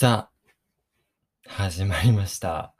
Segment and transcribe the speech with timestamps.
[0.00, 0.32] さあ、
[1.46, 2.74] 始まりました。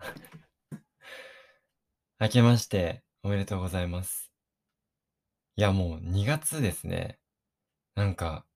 [2.19, 4.33] 明けましておめでとうございます。
[5.55, 7.19] いや、もう2月ですね。
[7.95, 8.47] なんか、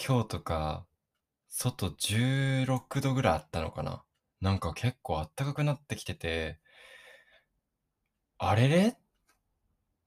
[0.00, 0.86] 今日とか、
[1.48, 4.04] 外16度ぐらいあったのかな。
[4.40, 6.60] なんか結構暖かくなってきてて、
[8.38, 8.96] あれれ？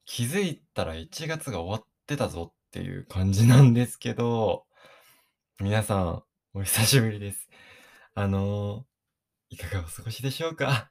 [0.05, 4.63] 気づいたら1月が終わってたぞっていう感じなんですけど、
[5.59, 6.23] 皆さん、
[6.55, 7.47] お久しぶりです。
[8.15, 10.89] あのー、いかがお過ごしでしょうか？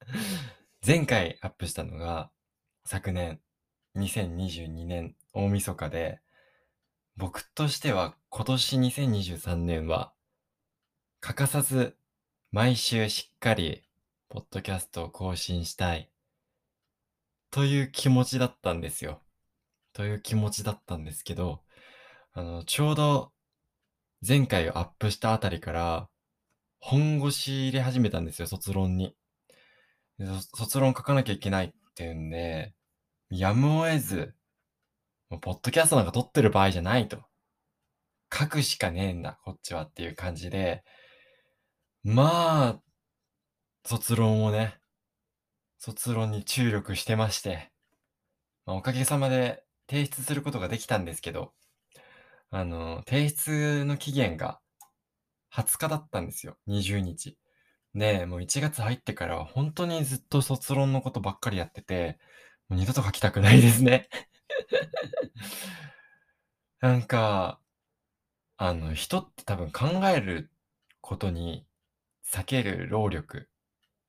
[0.84, 2.30] 前回アップしたのが、
[2.86, 3.42] 昨年、
[3.96, 6.22] 2022年大晦日で、
[7.16, 10.14] 僕としては今年2023年は、
[11.20, 11.98] 欠かさず
[12.50, 13.86] 毎週しっかり、
[14.30, 16.10] ポッドキャストを更新したい、
[17.50, 19.22] という気持ちだったんですよ。
[19.92, 21.62] という気持ちだったんですけど、
[22.32, 23.33] あの、ちょうど
[24.26, 26.08] 前回をアップしたあたりから、
[26.80, 29.14] 本腰入れ始めたんですよ、卒論に。
[30.54, 32.74] 卒論書かなきゃいけないっていうんで、
[33.28, 34.34] やむを得ず、
[35.28, 37.22] もうポッドキャストなんか撮ってる場合じゃないと。
[38.32, 40.84] 書くしかねえんだ、こっちはっていう感じで、
[42.02, 42.82] まあ、
[43.84, 44.78] 卒論をね、
[45.78, 47.70] 卒論に注力してまして、
[48.64, 51.52] まあ、おかげさまで提出することができたんですけど、
[52.54, 54.60] あの、提出の期限が
[55.50, 56.56] 20日だったんですよ。
[56.66, 57.36] 20日。
[57.94, 62.18] で、もう1月入ってからは本当にずっと卒論のことばっかりやってて、
[62.68, 64.08] もう二度と書きたくないですね。
[66.80, 67.60] なんか、
[68.56, 70.50] あの、人って多分考える
[71.00, 71.66] ことに
[72.26, 73.50] 避ける労力、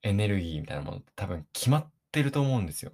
[0.02, 2.92] エネルギーみたいなものって多分決まってると思うんですよ。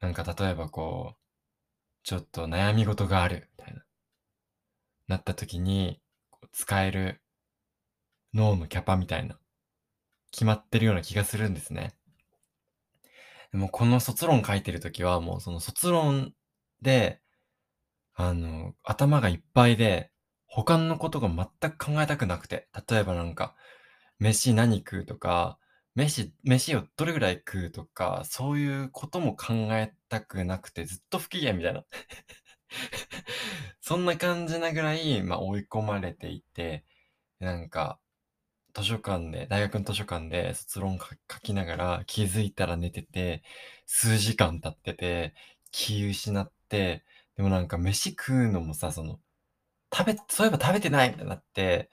[0.00, 1.23] なんか例えばこう、
[2.04, 3.82] ちょっと悩み事があるみたいな。
[5.08, 6.00] なった時に、
[6.52, 7.22] 使える
[8.34, 9.38] 脳のキャパみたいな、
[10.30, 11.94] 決まってるような気がするんですね。
[13.52, 16.34] でもこの卒論書いてる時はもうその卒論
[16.82, 17.22] で、
[18.14, 20.12] あの、頭がいっぱいで、
[20.46, 23.54] 他のことが全く考えたくなくて、例えばなんか、
[24.18, 25.58] 飯何食うとか、
[25.94, 31.84] 飯、飯をどれぐらい食うとか、そういうことも考えたくなくて、ずっと不機嫌みたいな。
[33.80, 36.84] そんな感じなぐらい、まあ追い込まれていて、
[37.40, 37.98] なんか、
[38.74, 43.42] 図書館で、大学の図書館で卒論書きながら気づいたら寝てて、
[43.86, 45.34] 数時間経ってて、
[45.72, 47.04] 気失って、
[47.36, 49.20] でもなんか飯食うのもさ、その、
[49.94, 51.90] 食べ、そういえば食べてないみたいになって、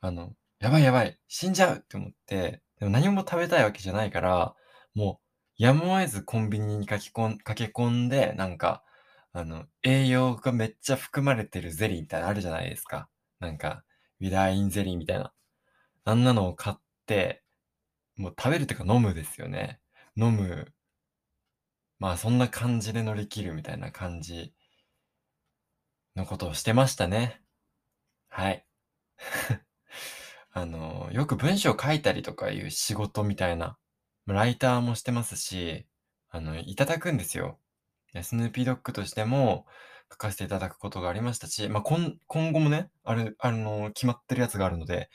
[0.00, 4.54] あの、やばいやばい、死んじゃうって思って、でも何も食べたいわけじゃないから、
[4.94, 5.27] もう、
[5.58, 8.84] やむを得ずコンビニに書き込ん、駆け込んで、なんか、
[9.32, 13.08] あの、栄養がめっちゃ含まれてるゼリーみたいなのあるじゃないですか。
[13.40, 13.84] なんか、
[14.20, 15.32] ウィダーインゼリーみたいな。
[16.04, 16.76] あんなのを買っ
[17.06, 17.42] て、
[18.16, 19.80] もう食べるっていうか飲むですよね。
[20.16, 20.72] 飲む。
[21.98, 24.54] まあそんな感じで乗り切るみたいな感じ
[26.16, 27.40] のことをしてましたね。
[28.28, 28.66] はい。
[30.52, 33.78] あの、よく文章書いたりとかいう仕事みたいな、
[34.34, 35.86] ライターもしてますし、
[36.30, 37.58] あの、いただくんですよ。
[38.22, 39.66] スヌーピードッグとしても
[40.10, 45.10] 書かせていただくことがありましたし、まあ、今今後もね、ある、あの、決まってるやつがあるので、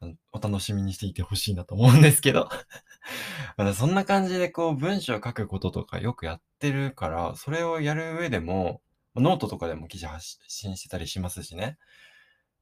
[0.00, 2.48] あのお楽しみにしていてほしいなと思うんですけど。
[3.56, 8.82] まあそんな感じでこう文章を書くこととかよくやってるから、それをやる上でも、
[9.14, 11.78] ノートとかでも記事発信してたりしますしね。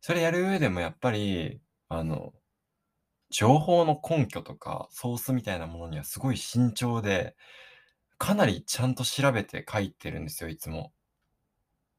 [0.00, 2.32] それやる上でもやっぱり、あの、
[3.34, 7.34] 情報の根拠とかソースみたいなものにはすごい慎重で、
[8.16, 10.92] かなりちゃんと調べて書いてるんですよ、いつも。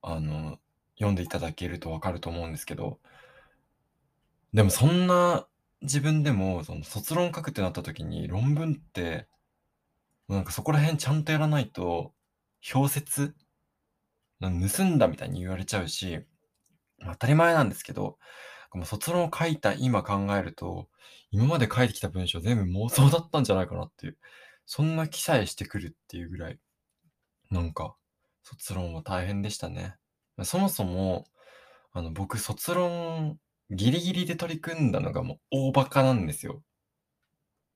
[0.02, 0.60] あの、
[0.96, 3.02] 読んでいただけるとわかると思うんですけど。
[4.54, 5.46] でもそんな
[5.82, 9.28] 自分でも、その卒論書くってなった時に論文って、
[10.30, 12.14] なんかそこら辺ちゃんとやらないと、
[12.74, 13.36] 表説
[14.40, 14.48] 盗
[14.86, 16.26] んだみたいに言われちゃうし、
[17.02, 18.20] 当たり前なんですけど、
[18.76, 20.90] もう卒論を書いた今考えると、
[21.32, 24.18] 今まで書いてきた文章全部妄想だったんじゃないかなっていう、
[24.66, 26.60] そんな記載してくるっていうぐらい、
[27.52, 27.96] なんか、
[28.44, 29.96] 卒論は大変でしたね。
[30.44, 31.26] そもそも、
[31.94, 33.40] あの、僕、卒論、
[33.72, 36.62] ギリギリで取り組んだのがもう大バカなんですよ。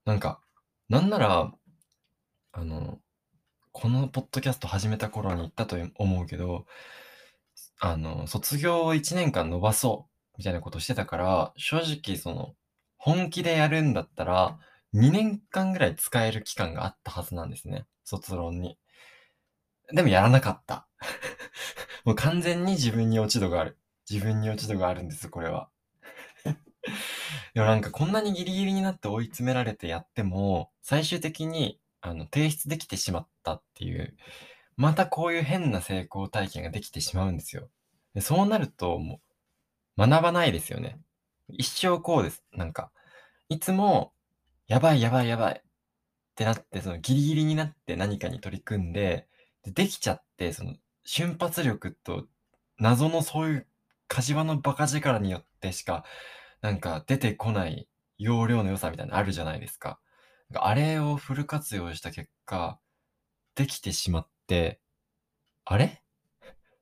[0.05, 0.41] なんか、
[0.89, 1.53] なんなら、
[2.51, 2.99] あの、
[3.71, 6.65] このポッドキャスト始めた頃に言ったと思うけど、
[7.79, 10.08] あの、卒業を1年間伸ばそう、
[10.39, 12.55] みたいなことしてたから、正直その、
[12.97, 14.57] 本気でやるんだったら、
[14.93, 17.85] 2年間ぐらい使える期間があったはずなんですね。
[18.05, 18.77] 卒論に。
[19.91, 20.87] でもやらなかった。
[22.05, 23.77] もう完全に自分に落ち度がある。
[24.09, 25.69] 自分に落ち度があるんです、これは。
[27.53, 34.15] でもなんかこんなにギリギリになって追い詰められてやっても、最終的に、あの、提出できてしまったっていう、
[34.77, 37.69] またこういう変な成功体験ができてしまうんですよ。
[38.13, 39.28] でそうなると、もう、
[40.07, 40.97] 学ばないですよね。
[41.49, 42.45] 一生こうです。
[42.53, 42.91] なんか、
[43.49, 44.13] いつも、
[44.67, 45.63] やばいやばいやばいっ
[46.35, 49.27] てなって、そのギリギリになって何かに取り組んで、
[49.63, 52.27] でできちゃって、その瞬発力と
[52.77, 53.67] 謎のそういう
[54.07, 56.05] 火事場のバカ力によってしか、
[56.61, 59.99] なんか出てこない容量の良さみたいなのあるじゃないですか。
[60.53, 62.79] かあれをフル活用した結果、
[63.55, 64.79] できてしまって、
[65.65, 66.01] あれ？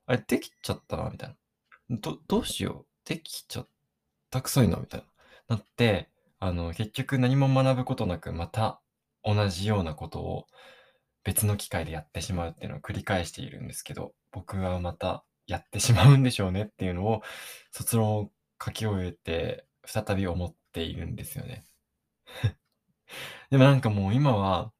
[0.06, 1.36] あれできちゃったなみたい
[1.88, 1.96] な。
[1.98, 3.68] ど、どうしようできちゃっ
[4.30, 5.00] たくそいなみたい
[5.48, 5.56] な。
[5.56, 8.82] なって、あの、結局何も学ぶことなく、また
[9.24, 10.46] 同じようなことを
[11.24, 17.22] 別の機会でやってしまうっていうのを繰り返しているんですけど、僕はまたやってしまうんでしょうねっていうのを、
[17.72, 18.30] 卒論を
[18.62, 21.64] 書き終えて、再び思っているんですよね。
[23.50, 24.70] でもなんかもう今は、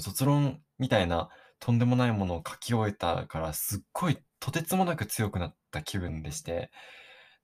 [0.00, 1.30] 卒論みたいな
[1.60, 6.72] とんでもないものを書き終えたから、すっごいとてつもなく強くなった気分でして、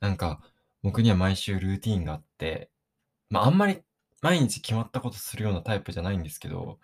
[0.03, 0.43] なんか
[0.83, 2.71] 僕には毎週ルーティーンがあって、
[3.31, 3.83] まああんまり
[4.23, 6.79] 毎日決まったことするようなタイプじゃないんですけど、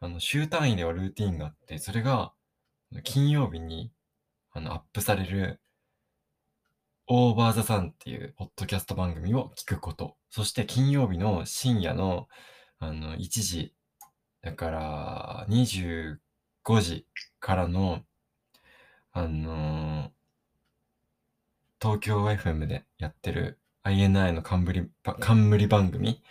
[0.00, 2.32] あの週単位ではルーティーンがあって、それが
[3.04, 3.92] 金曜日に
[4.52, 5.60] あの、アップされる、
[7.06, 10.16] オーバーザさんっていうポッドキャスト番組を聞くこと。
[10.30, 12.28] そして金曜日の深夜の、
[12.80, 13.74] あの、1時、
[14.42, 16.18] だから、25
[16.80, 17.06] 時
[17.40, 18.02] からの、
[19.12, 20.10] あのー、
[21.80, 26.22] 東京 FM でやってる INI の冠冠番組、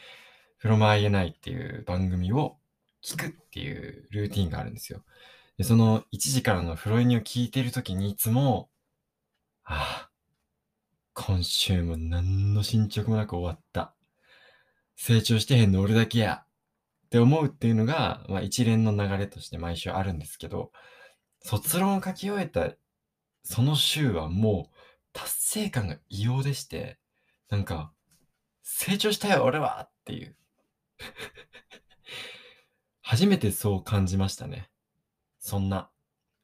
[0.61, 2.57] from INI っていう番組を
[3.03, 5.03] 聞くっていうルーティンがあるんですよ。
[5.57, 8.69] で、その1時からのフロイニを聞いてるときにいつも、
[9.63, 10.09] ああ、
[11.13, 13.95] 今週も何の進捗もなく終わった。
[14.97, 16.43] 成長してへんの俺だけや。
[17.05, 20.71] って思うっていうのが、まあ一連の流れとして毎週あるんですけど、
[21.41, 22.75] 卒論を書き終えた
[23.49, 24.76] その週はもう
[25.17, 26.99] 達成感が異様でして、
[27.49, 27.91] なんか、
[28.61, 30.35] 成長したよ俺はっていう
[33.01, 34.69] 初めてそう感じましたね。
[35.39, 35.89] そんな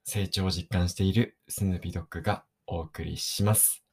[0.05, 3.83] 成長を実感しているスヌーピードッグがお送りします。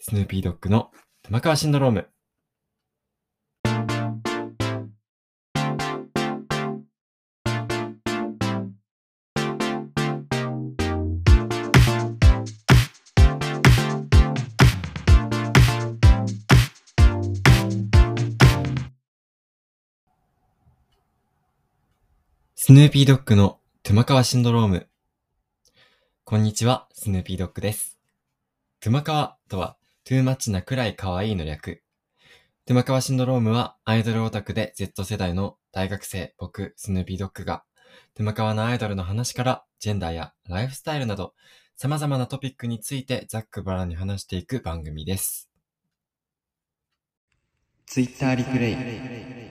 [0.00, 0.90] スヌーピードッグの
[1.22, 2.11] 玉川シンドローム。
[22.72, 24.88] スヌーピードッグの熊川シンドローム。
[26.24, 27.98] こんにちは、スヌーピードッグです。
[28.80, 31.82] 熊川とは、トゥーマッチなくらい可愛いの略。
[32.66, 37.62] 熊川シンドロームは、アイドルオタクで Z 世代の大学生、僕、スヌーピードッグが、
[38.14, 41.34] 熊川のアイドルの話から、ジェンダーやライフスタイルなど、
[41.76, 45.50] 様々なトピックについてざっくばらんに話していく番組です。
[47.84, 49.41] ツイッターリプレイ。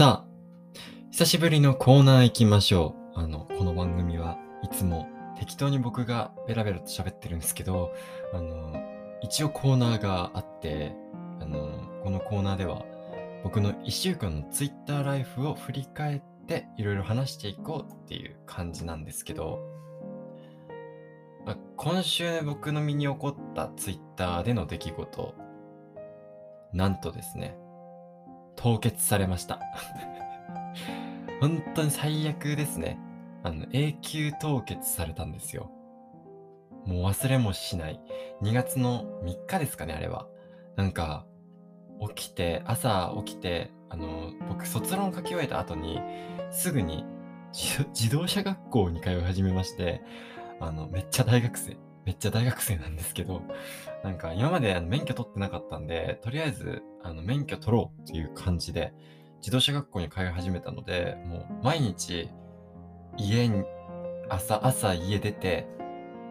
[0.00, 0.80] さあ、
[1.10, 3.18] 久しぶりのコーナー行きましょう。
[3.20, 5.06] あの、この番組はいつも
[5.38, 7.92] 適当に僕がベラベラと喋ってるんですけど、
[8.32, 8.82] あの、
[9.20, 10.96] 一応コーナーがあって、
[11.38, 12.86] あの、このコーナーでは
[13.44, 19.60] 僕の1週間の Twitter ライフを振り返っていろいろ話していこうっていう感じなんですけど、
[21.44, 25.34] まあ、今週僕の身に起こった Twitter での出来事、
[26.72, 27.54] なんとですね、
[28.62, 29.58] 凍結されました。
[31.40, 32.98] 本当に最悪ですね。
[33.42, 35.70] あの、永久凍結されたんですよ。
[36.84, 38.00] もう忘れもしない。
[38.42, 40.26] 2月の3日ですかね、あれは。
[40.76, 41.26] なんか、
[42.14, 46.00] 起きて、朝起きて、あの、僕、卒論書き終えた後に、
[46.50, 47.06] すぐに
[47.52, 50.02] 自動車学校に通い始めまして、
[50.60, 51.78] あの、めっちゃ大学生。
[52.04, 53.42] めっちゃ大学生なんですけど、
[54.02, 58.92] なんか今まで免許取ってなかったんで、とりあえずあの免許取ろうっていう感じで、
[59.40, 62.28] 自動車学校に通い始めたので、もう毎日
[63.16, 63.64] 家に、
[64.28, 65.66] 朝、朝家出て、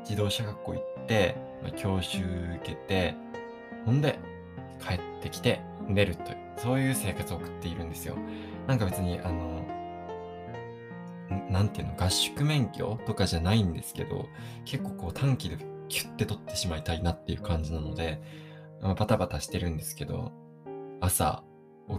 [0.03, 3.15] 自動車学校行って、まあ、教習受けて、
[3.85, 4.19] ほんで
[4.79, 8.15] 帰ってきて寝るという、そういう生活を送っているんですよ。
[8.67, 9.65] なんか別に、あの、
[11.49, 14.27] なんていうの、合宿免許とかじゃないんですけど、
[14.65, 15.57] 結構こう短期で
[15.87, 18.21] キュッて取ってしまいたいなっていう感じなので、
[18.81, 20.31] まあ、バタバタしてるんですけど、
[21.01, 21.43] 朝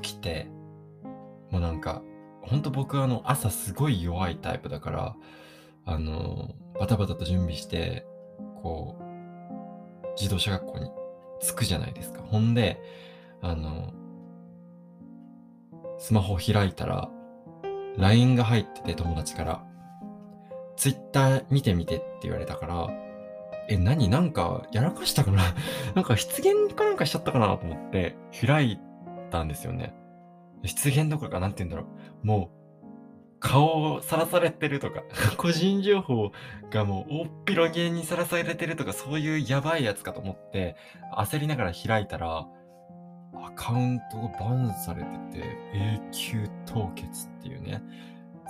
[0.03, 0.49] 起きて、
[1.51, 2.03] もうなんか、
[2.43, 5.17] ほんと僕はあの朝すごい弱いタイプだから、
[5.85, 8.07] あの、バタバタと準備して、
[8.63, 10.91] こう、自動車学校に
[11.41, 12.23] 着くじゃないですか。
[12.23, 12.81] ほんで、
[13.43, 13.93] あの、
[15.99, 17.11] スマホ開いたら、
[18.01, 19.65] LINE が入ってて友達から、
[20.77, 22.89] Twitter 見てみてって言われたから、
[23.69, 24.09] え、何？
[24.09, 25.43] なんかやらかしたかな？
[25.95, 28.79] なんか失言かなんかしちゃったかなと思って開い
[29.31, 29.95] たんですよね。
[30.65, 31.87] 失言どころかなんて言うんだろ
[32.23, 32.27] う。
[32.27, 32.61] もう
[33.41, 35.03] 顔をさらされてるとか、
[35.39, 36.33] 個人情報
[36.71, 40.77] がもう大っ広げにさらされてるとか、そういうやばいやつかと思って、
[41.17, 42.47] 焦りながら開いたら、
[43.51, 47.83] アカウントがバンされてて、永久凍結っていうね、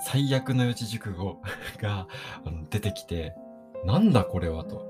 [0.05, 1.41] 最悪の四字熟語
[1.79, 2.07] が
[2.69, 3.35] 出てきて、
[3.85, 4.89] なんだこれはと。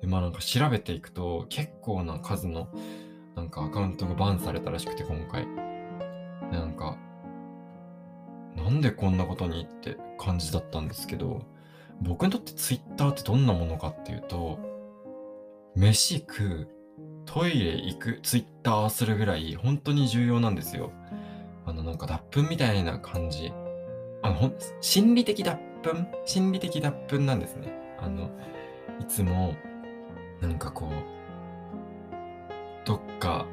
[0.00, 2.68] でまあなんか調べていくと、結構な数の
[3.34, 5.46] なんかアカウントがバンされたらしくて、今回。
[6.50, 6.96] なんか、
[8.56, 11.42] なんでこんなことにって感じだったんですけど、
[12.00, 14.58] 僕にとってツイッターってどんなものかっていうと、
[15.76, 16.68] 飯食う、
[17.30, 20.90] トイレ行く、ツイッターするぐらい本当に重要なんですよ。
[21.66, 23.52] あのなんか脱粉みたいな感じ。
[24.22, 26.06] あの、ほん、心理的脱粉？
[26.24, 27.70] 心理的脱粉なんですね。
[28.00, 28.30] あの、
[28.98, 29.54] いつも、
[30.40, 33.46] なんかこう、どっか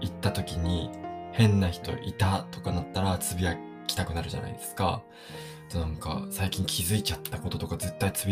[0.00, 0.90] 行った時に
[1.32, 3.56] 変な人いたとかなったらつぶや
[3.88, 5.02] きたくなるじゃないですか。
[5.70, 8.26] となんか、最近気づいちゃったこととか絶対つ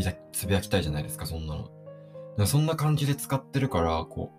[0.47, 1.69] ぶやきたいじゃないですか、そんなの。
[2.47, 4.33] そんな感じで使ってるから、こ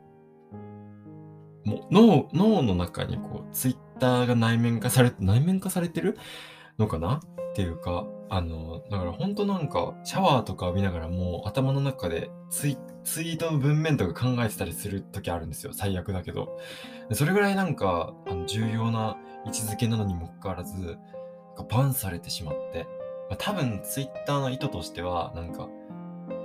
[1.66, 6.18] う、もう脳、脳の中にこう、ツイッターが内面化され、内面化されてる
[6.78, 7.22] のかな？
[7.52, 15.74] っていうか、あの、だから本当なんか、シャワーとか浴びながらもう頭の中でツイツイートの文面とか考えてたりする時あるんですよ。
[15.74, 16.58] 最悪だけど。
[17.12, 20.98] それぐらいなんか、あの重要な位置づけなのにもかかわらず、
[21.70, 22.88] バンされてしまって、
[23.30, 25.68] まあ、多分ツイッターの意図としては、なんか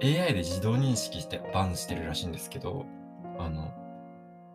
[0.03, 2.87] AI で自動認識してバンしてるらしいんですけど、
[3.39, 3.73] あの、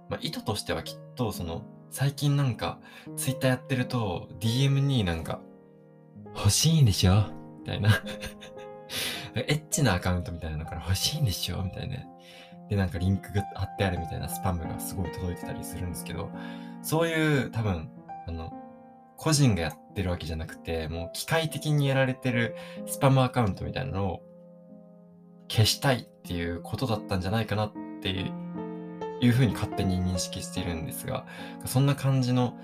[0.10, 2.80] まあ、意図としてはきっとその、最近なんか
[3.16, 5.40] ツイッターやってると DM になんか、
[6.36, 7.26] 欲しいんでしょ？
[7.62, 7.90] みたいな。
[9.36, 11.64] エッチなアカウントみたいなのから欲しいんでしょ？
[11.64, 11.98] みたいな。
[12.70, 16.30] で、なんかリンクが貼ってあるみたいなスパムがすごい届いてたりするんですけど、
[16.84, 17.90] そういう多分
[18.28, 18.54] あの、
[19.18, 22.56] 個人がやってるわけじゃなくて、もう機械的にやられてる
[22.86, 24.22] スパムアカウントみたいなのを
[25.50, 28.10] 消したいっていうことだったんじゃないかなって
[29.20, 31.26] いうふうに勝手に認識してるんですが、
[31.66, 32.58] そんな感じの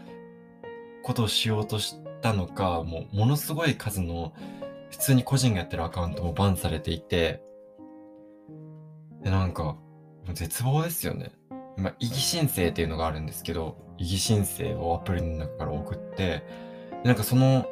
[1.03, 4.33] ことをしようとしたのか、もうものすごい数の
[4.91, 7.41] 普通に個人がやってるアカウントもバンされていて、
[9.23, 9.77] で、なんか、
[10.33, 11.31] 絶望ですよね。
[11.77, 16.43] まあ、異議申請っていうのがあるんですけど、異議申請をアプリの中から送って、
[17.03, 17.65] なんかその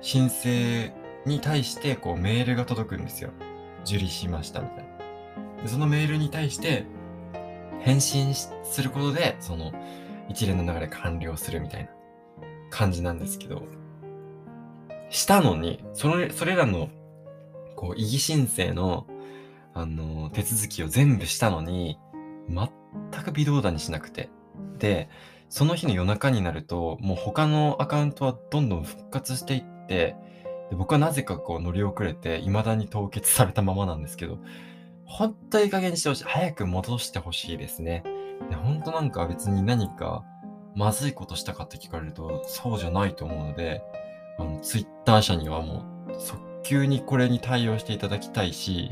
[0.00, 0.92] 申請
[1.24, 3.30] に対してこうメールが届くんですよ。
[3.84, 4.84] 受理しましたみたい
[5.56, 5.62] な。
[5.62, 6.84] でそのメールに対して
[7.80, 9.72] 返信することで、その
[10.28, 11.90] 一連の流れ完了するみたいな
[12.70, 13.62] 感じなんですけど、
[15.10, 16.88] したのに、その、それらの、
[17.76, 19.06] こう、異議申請の、
[19.74, 21.98] あの、手続きを全部したのに、
[22.48, 24.30] 全く微動だにしなくて。
[24.78, 25.08] で、
[25.48, 30.16] その日の夜中になると、もう他のアカウントはどんどん復活していって、
[30.70, 34.38] で僕はなぜかこう乗り遅れて、未だに凍結されたままなんですけど、
[35.04, 36.24] 本当いい加減にしてほしい。
[36.24, 38.02] 早く戻してほしいですね。
[38.48, 40.24] で、本当なんか別に何か
[40.74, 43.82] まずいことしたかって聞かれると、そうじゃないと思うので、
[44.38, 48.90] あの、ツイッター社にはもう、速急にこれに対応していただきたいし、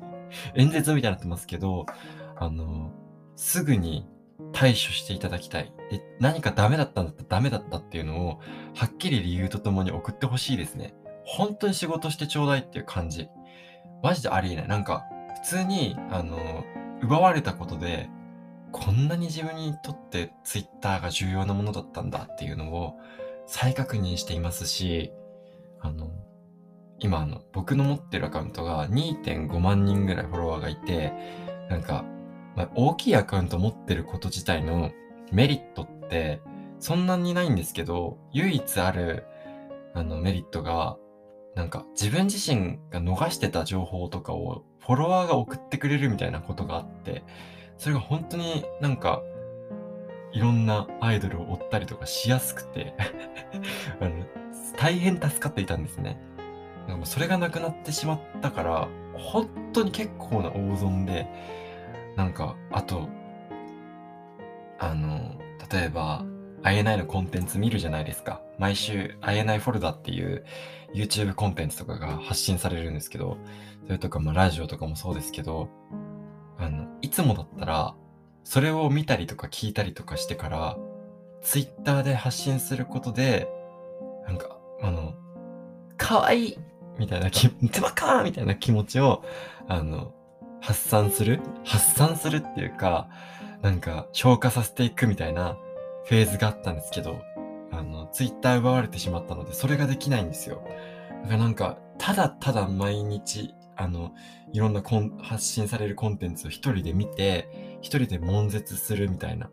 [0.54, 1.84] 演説みたいになってますけど、
[2.36, 2.92] あの、
[3.36, 4.08] すぐに
[4.52, 5.72] 対処していただきたい。
[5.90, 8.40] で、何かダメだったんだったらダメだったっていうのを、
[8.74, 10.94] はっきり理由とともに送ってほしいですね。
[11.30, 13.28] 本当に仕事してちょうだいっていう感じ。
[14.02, 14.68] マジでありえない。
[14.68, 15.04] なんか、
[15.42, 16.64] 普通に、あの、
[17.02, 18.08] 奪われたことで、
[18.72, 22.96] こんなに自分にとってツイッターが重要なものだったんだっていうのを
[23.46, 25.12] 再確認していますし、
[25.80, 26.10] あの、
[26.98, 31.12] 今あの、僕の持ってるアカウントが2.5万人ぐらいフォロワーがいて、
[31.68, 32.04] なんか、
[32.56, 34.90] まあ、大きいアカウント持ってること自体の
[35.30, 36.40] メリットって
[36.80, 39.24] そんなにないんですけど、唯一ある
[39.94, 40.96] あのメリットが、
[41.58, 47.24] なんか自分自身が逃してた情報とかをフォロワーが送ってくれるみたいなことがあって、
[47.78, 49.22] それが本当になんか
[50.30, 52.94] いろんなアイドルを追ったりとかしやすくて
[54.00, 54.24] あの
[54.76, 56.16] 大変助かっていたんですね。
[56.86, 61.26] でもそれがなくなってしまったから、本当に結構な大損で、
[62.14, 63.08] なんか、あと、
[64.78, 65.34] あの、
[65.72, 66.24] 例えば、
[66.62, 68.40] INI のコンテンツ見るじゃないですか。
[68.58, 70.44] 毎週 INI フォルダっていう
[70.94, 73.38] YouTube コンテンツとかが発信されるんですけど、
[73.86, 75.68] それとかまあラジオとかもそうですけど、
[76.58, 77.94] あの、いつもだったら、
[78.44, 80.76] それを見たりとか聞いたりとかしてから、
[81.42, 83.48] Twitter で発信することで、
[84.26, 85.14] なんか、あの、
[85.96, 86.58] 可愛い
[86.98, 89.22] みたいな気、つばかーみたいな気持ちを、
[89.68, 90.12] あの、
[90.60, 93.08] 発散する発散するっていうか、
[93.62, 95.56] なんか消化させていくみたいな
[96.06, 97.20] フェーズがあったんですけど、
[97.70, 100.62] あの、ツイッター奪われてしまったので、それができないんですよ。
[101.22, 104.12] だからなんか、ただただ毎日、あの、
[104.52, 109.50] いろんなコン発信されるコンテンツを一人で見て、一人で悶絶するみたいな、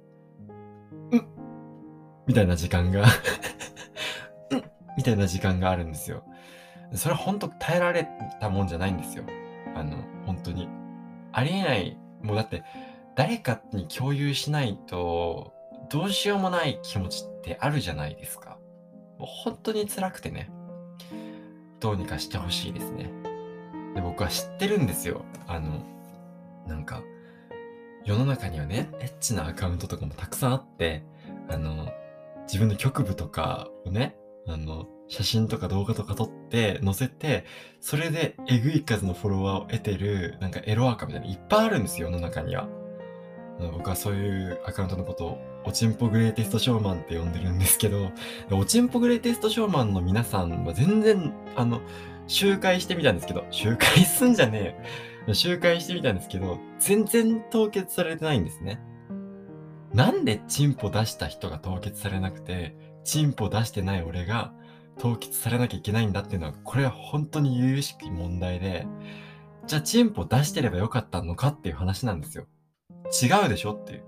[1.11, 1.27] うん
[2.27, 3.03] みたいな時間が
[4.51, 4.63] うん
[4.97, 6.23] みたいな時間があるんですよ。
[6.93, 8.07] それは本当耐えられ
[8.39, 9.25] たもんじゃないんですよ。
[9.75, 10.69] あの、本当に。
[11.31, 11.99] ありえない。
[12.23, 12.63] もうだって、
[13.15, 15.53] 誰かに共有しないと、
[15.89, 18.57] どうしようもない気持ちってあるじゃないですか。
[19.17, 20.49] もう本当に辛くてね。
[21.79, 23.11] どうにかしてほしいですね。
[23.93, 25.23] で、僕は知ってるんですよ。
[25.47, 25.83] あの、
[26.67, 27.03] なんか、
[28.05, 31.03] 世の中にはね、エッチなアカウントとかもたくさんあって、
[31.49, 31.91] あの、
[32.47, 34.15] 自分の局部とかをね、
[34.47, 37.45] あの、写真とか動画とか撮って載せて、
[37.79, 42.67] それでえぐい数のフォロワーを得てる、なんかエロアカみたいなのいっぱいあるんですよ、世の中には。
[43.59, 45.37] 僕はそういうアカウントのことを、
[45.67, 48.11] おちんぽグレイテストショーマンって呼んでるんですけど、
[48.51, 51.81] おちんぽグレイテストショーマンの皆さんは全然、あの、
[52.27, 54.75] 周回してみたんですけど、周回すんじゃね
[55.27, 55.33] えよ。
[55.33, 58.79] 周回してみたんですけど、全然凍結されてないんですね。
[59.93, 64.53] なんでチンポ出した人が凍結されなくて、チンポ出してない俺が
[64.99, 68.87] 凍結されなきゃいけないんだっていうのは、これは本当に由々しき問題で、
[69.67, 72.45] じゃあチンポ出してればよかったのかっていう話なんですよ。
[73.23, 74.03] 違うでしょっていう。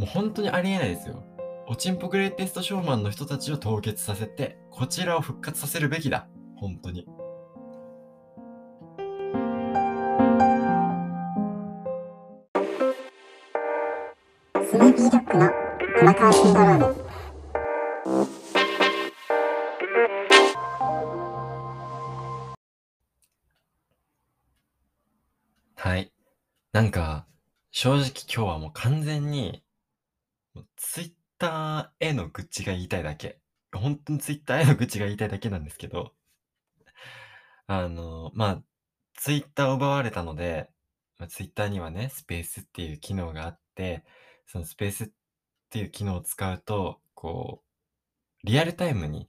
[0.00, 1.22] もう本当にありえないですよ。
[1.66, 6.26] おちんぽグレイテストショーマンの人たちを凍結させて、こちらを復活させるべきだ。
[6.56, 7.06] 本当に。
[14.54, 15.50] スヌーピードッグの
[15.98, 16.96] 玉川シンドローム。
[25.76, 26.10] はい。
[26.72, 27.26] なんか、
[27.70, 29.62] 正直今日はもう完全に、
[30.76, 33.40] ツイッターへの愚痴が言いたいだけ。
[33.72, 36.14] 本当にツイッターへの愚痴が言いたいだけなんですけど、
[37.66, 38.62] あの、まあ、
[39.14, 40.70] ツイッターを奪われたので、
[41.18, 44.04] まあ、ツイッターにはね、スペースっていう機能があって、
[44.46, 45.08] そのスペースっ
[45.70, 47.62] ていう機能を使うと、こ
[48.42, 49.28] う、リアルタイムに、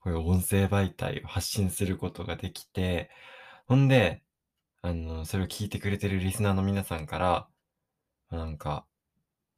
[0.00, 3.10] こういう音声媒体を発信することができて、
[3.66, 4.22] ほんで、
[4.82, 7.48] あの、それを聞いてくれてるリスナーの皆さんから、
[8.30, 8.86] なんか、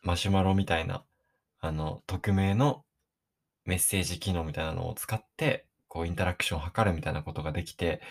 [0.04, 1.04] マシュマロみたいな、
[1.60, 2.84] あの、匿名の
[3.64, 8.02] メッセージ機能みたいなのを使って、こう、インタラクションを図るみたいなことができて、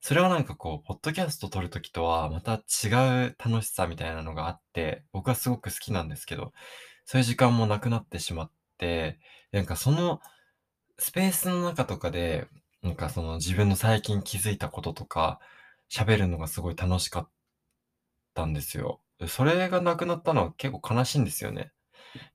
[0.00, 2.88] それはなんかこう、ポッドキャスト撮るときとはまた違
[3.28, 6.52] う楽しさみたいなのがあって、僕はすごく好きなんですけど、
[7.06, 9.18] そういう時間もなくなってしまって、
[9.52, 10.20] なんかその
[10.98, 12.48] スペースの中とかで、
[12.82, 15.40] なんかその自分の最近気づいたこととか、
[15.90, 17.30] 喋るのがすごい楽しかっ
[18.34, 19.01] たんですよ。
[19.28, 21.72] それがなくなったのは結構悲しいんですよね。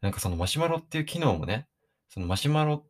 [0.01, 1.67] なんかそのマシュマロっていう機能もね、
[2.09, 2.89] そのマシュマロっ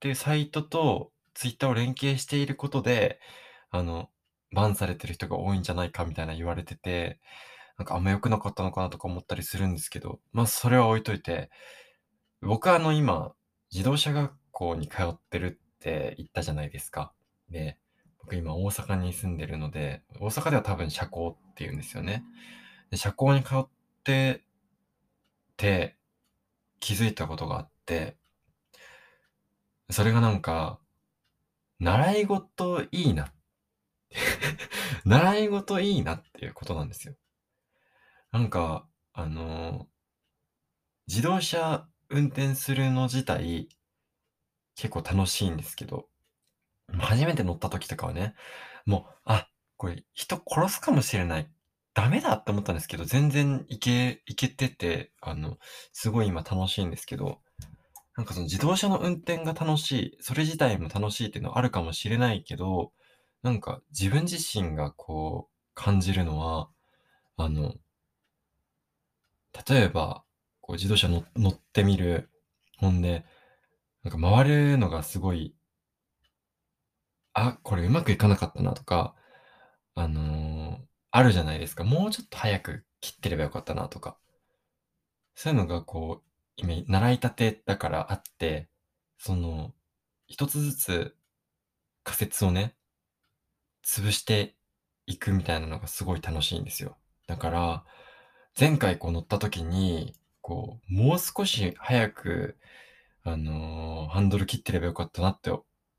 [0.00, 3.20] ていうサイトとツイッターを連携していることで、
[3.70, 4.10] あの、
[4.52, 7.20] バンされてる人が多いんじゃないかみたいな言われてて、
[7.78, 11.50] なんかあんま良くなかったのかなとか思ったりするんですけど、まあそれは置いといて、
[12.42, 13.32] 僕はあの今、
[13.72, 17.12] 自動車学校に通ってるって言ったじゃないですか。
[17.50, 17.78] で、
[18.20, 22.24] 僕今大阪に住んでるので、大阪では多分社交って言うんですよね。
[22.90, 23.68] で、社交に通っ
[24.04, 24.42] て
[25.56, 25.96] て
[26.80, 28.16] 気づいたことがあって、
[29.90, 30.80] それがなんか、
[31.80, 33.32] 習い事いいな。
[35.04, 37.14] 習い事いいなっていうことなんですよ。
[38.32, 39.88] なんか、あの
[41.08, 43.68] 自動車運転するの自体、
[44.76, 46.08] 結構楽しいんですけど、
[46.98, 48.34] 初めて乗った時とかはね、
[48.86, 51.50] もう、あ、これ人殺すかもしれない。
[51.94, 55.58] ダメだって思ったんですけど、全然いけ、いけてて、あの、
[55.92, 57.40] すごい今楽しいんですけど、
[58.16, 62.92] なんかその自動車の運転が楽しい、それ自体も楽しいっていうのはあるかもしれないけど、
[63.42, 66.70] なんか自分自身がこう感じるのは、
[67.38, 67.74] あの、
[69.68, 70.24] 例えば、
[70.60, 72.30] こう自動車の乗ってみる。
[72.78, 73.24] ほんで、
[74.04, 75.54] なんか回るのがすごい、
[77.32, 79.14] あ、これうまくいかなかったなとか、
[79.94, 81.84] あのーあるじゃないですか。
[81.84, 84.16] もうちょっと早く切ってればよかったなとか。
[85.34, 88.68] そういうのがこう、今、習いたてだからあって、
[89.18, 89.74] その、
[90.28, 91.16] 一つずつ
[92.04, 92.76] 仮説をね、
[93.84, 94.54] 潰して
[95.06, 96.96] いくみたいなのがすごい楽しいんですよ。
[97.26, 97.84] だから、
[98.58, 102.58] 前回こう乗った時に、こう、もう少し早く、
[103.24, 105.50] あのーハンドル切ってればよかったなって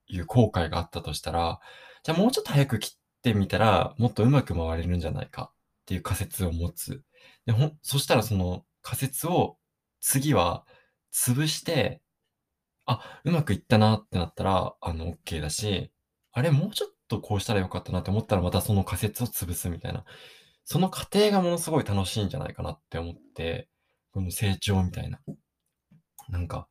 [0.08, 1.60] いう後悔があったとしたら、
[2.04, 7.04] じゃあもうちょっと早く切ってみたら、もっとうまく回れるんじゃないかっていう仮説を持つ。
[7.46, 9.58] で、ほ、そしたらその仮説を
[10.00, 10.66] 次は
[11.14, 12.02] 潰して、
[12.88, 15.92] あ、うまくいったなってなったら、あの、OK だし、
[16.32, 20.04] あれ、もうちょっとこうしたらよかったなって思ったら、またその仮説を潰すみたいな。
[20.66, 23.70] その過程がものすごい楽しいんじゃないかなって思って、
[24.14, 25.20] この成長みたいな。
[26.30, 26.68] なんか、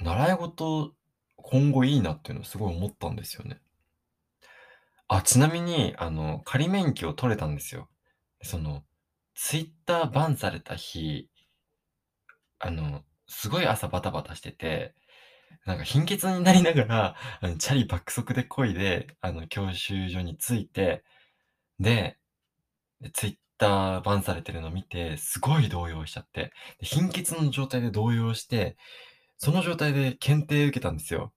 [0.00, 0.94] 習い事、
[1.36, 3.60] 今後いいなっていうのをすごい思ったんですよね。
[5.10, 7.90] あ、ちなみに、あの、仮免許を取れたんですよ。
[8.42, 8.84] その、
[9.34, 11.28] ツイッターバンされた日、
[12.58, 14.94] あの、すごい朝バタバタしてて、
[15.66, 21.04] なんか貧血になりながら、あのチャリ爆速で漕いで、あの、教習所に着いて、
[21.80, 22.18] で、
[23.00, 28.76] でツイッターバンされてるの見て、すごい動揺しちゃって、で貧血の状態で動揺して、
[29.38, 31.32] その状態で検定受けたんですよ。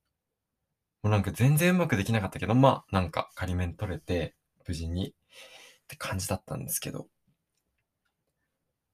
[1.04, 4.36] もうなんか全然うまくできなかったけど、まあ、なんか仮面取れて、
[4.66, 5.14] 無事にっ
[5.88, 7.08] て感じだったんですけど。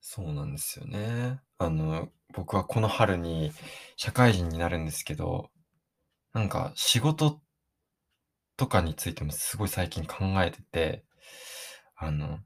[0.02, 1.40] そうなんですよね。
[1.60, 3.52] あの、僕はこの春に
[3.96, 5.52] 社会人になるんですけど、
[6.34, 7.40] なんか仕事
[8.58, 11.06] とかについてもすごい最近考えてて、
[11.96, 12.40] あの、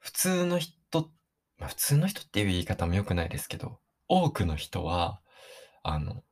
[0.00, 1.10] 普通の人、
[1.58, 5.20] まあ、普通の人っていう言い方も良くないですけど、多くの人は、
[5.84, 6.24] あの、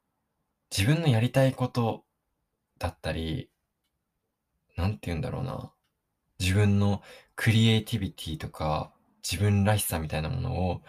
[0.77, 2.05] 自分のやりたいこと
[2.83, 3.49] だったり、
[4.77, 5.73] なんて言うんだろうな。
[6.41, 7.01] 自分の
[7.37, 8.93] クリエイティビティとか、
[9.23, 10.83] 自分らしさみたいなものを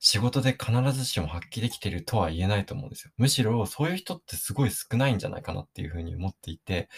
[0.00, 3.12] 仕事で必ずしも発揮できてるとは言えないと思うんですよ。
[3.16, 6.90] むしろそういう人ってすごい少ないんじゃないかなっていうふうに思っていて、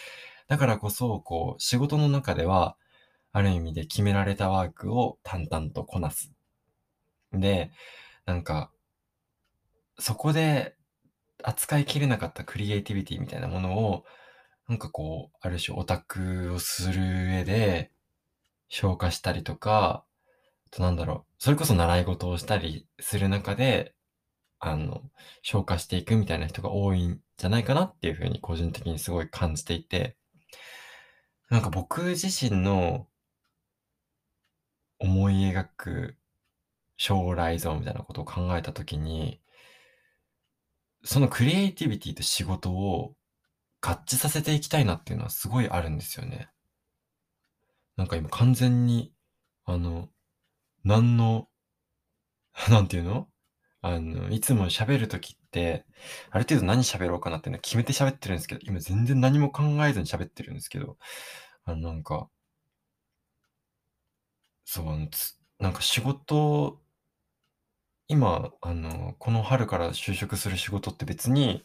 [0.49, 2.75] だからこそ、こう、仕事の中では、
[3.31, 6.33] ある意味で決められたワークを淡々とこなす。
[7.31, 7.71] で、
[8.25, 8.71] なんか、
[9.97, 10.75] そこで
[11.43, 14.05] 扱いきれなかったクリエイティビティみたいなものを、
[14.67, 17.91] なんかこう、ある種オタクをする上で、
[18.69, 20.03] 消化したりとか、
[20.67, 23.93] あとなんだろう、それこそ習い事をしたりする中で、
[24.59, 25.03] あの、
[25.43, 30.17] 消化していくみたいな人が多いんじゃないかなっていうふうに個人的にすごい感じていて、
[31.49, 33.07] なんか僕自身の
[34.99, 36.17] 思い描く
[36.97, 39.39] 将来像みたいなことを考えたときに、
[41.03, 43.13] そのクリエイティビティと仕事を
[43.83, 46.49] 合致させていきたいなっていうのはすごいあるんですよね。
[47.97, 49.11] なんか今完全に、
[49.65, 50.09] あの、
[50.83, 51.49] 何の、
[52.69, 53.27] なんていうの？
[53.81, 55.85] あの、いつも喋るときって、
[56.31, 60.97] ある程度何喋ろうかなっていうのは決めて喋ってるんですけど、今全然何も考えずに喋ってるんですけど、
[61.65, 62.29] あの、なんか、
[64.65, 65.09] そう、
[65.59, 66.81] なんか仕事、
[68.07, 71.63] 今、あの、この春から就職する仕事って別に、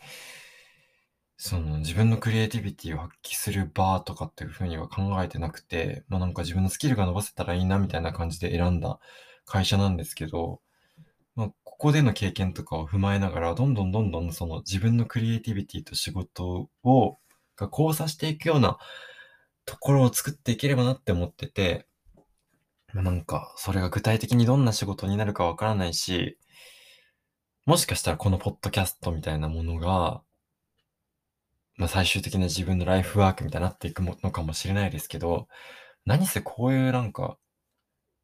[1.40, 8.98] その自分のクリエイティビティを発揮する場とかっていうふうには考えてなくて、まあなんか自分のスキルが伸ばせたらいいなみたいな感じで選んだ
[9.46, 10.60] 会社なんですけど、
[11.36, 17.18] まあここでの経験とかを踏まえながら、どんどんどんどんその自分のクリエイティビティと仕事を、
[17.56, 18.76] が交差していくような
[19.64, 21.86] ところを作っていければなって思ってて、
[22.92, 26.36] まあなんかそれが具体的にどんな仕事になるかわからないし、
[27.64, 30.22] もしかしたらこのポッドキャストみたいなものが、
[31.78, 35.48] まあ最終的な自分のライフワークみたいになっていくものかもしれないですけど、
[36.04, 37.38] 何せこういうなんか、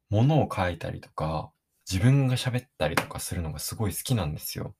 [0.09, 1.51] ものを書いたりとか、
[1.89, 4.75] 自分が喋ったりとかするのがすごい好きなんですよ。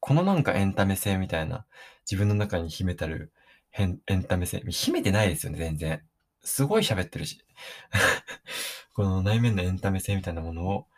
[0.00, 1.66] このなんかエンタメ性みたいな、
[2.10, 3.32] 自分の中に秘めたる
[3.72, 6.02] エンエンタメ性、秘めてないですよね、全然。
[6.42, 7.42] すごい喋ってるし。
[8.94, 10.88] この内面のエンタメ性みたいなものを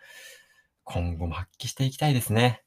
[0.84, 2.64] 今後も発揮していきたいですね。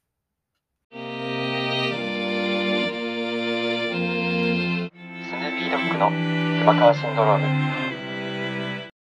[5.96, 8.92] ードッグの山川シンドローム。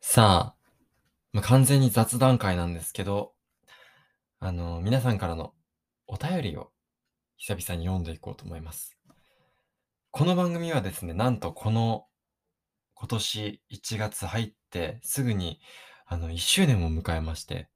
[0.00, 0.56] さあ、
[1.32, 3.32] まあ、完全に雑談会なんですけど、
[4.38, 5.52] あの、皆さんからの
[6.06, 6.70] お便りを
[7.36, 8.96] 久々に読んでいこうと思います。
[10.10, 12.06] この番組はですね、なんとこの
[12.94, 15.60] 今年1月入ってすぐに
[16.06, 17.68] あの1周年を迎えまして、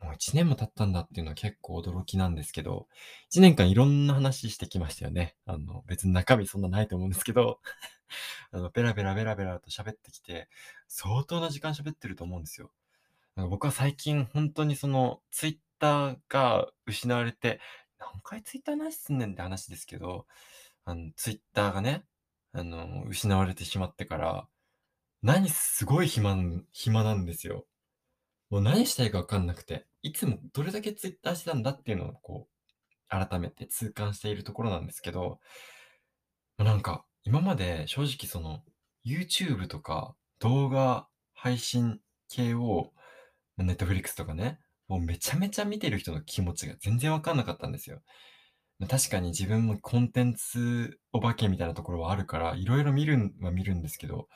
[0.00, 2.88] もう1年も経ったんだっていうのは結構驚きなんですけど、
[3.32, 5.36] 1年間いろんな話してきましたよね。
[5.44, 7.60] あの、別に中身そんなないと思うんですけど、
[8.50, 10.48] あの、ベラベラベラベラと喋ってきて、
[10.88, 12.72] 相当な時間喋ってると思うんですよ。
[13.36, 17.60] 僕は最近本当にそのツイッターが失われて、
[17.98, 20.26] 何回ツイッターなしすんねんって話ですけど、
[20.84, 22.04] あの、ツイッターがね、
[22.52, 24.48] あの、失われてしまってから、
[25.22, 26.34] 何すごい暇
[26.72, 27.66] 暇なんですよ。
[28.48, 35.40] もう何したいかわかんなくて、いつもどれだけツイッターしてたんだっていうのをこう、改めて痛感しているところなんですけど、
[36.58, 38.62] ま、なんか、今まで正直その、
[39.04, 42.92] YouTube とか動画配信系を、
[43.56, 48.02] ま、Netflix とかね、もうめちゃめちゃ見てる人の気持ちが全然わかんなかったんですよ。
[48.88, 54.28] 確かに自分もコンテンツお化けみたいなところはあるから、色々見るんは見るんですけど、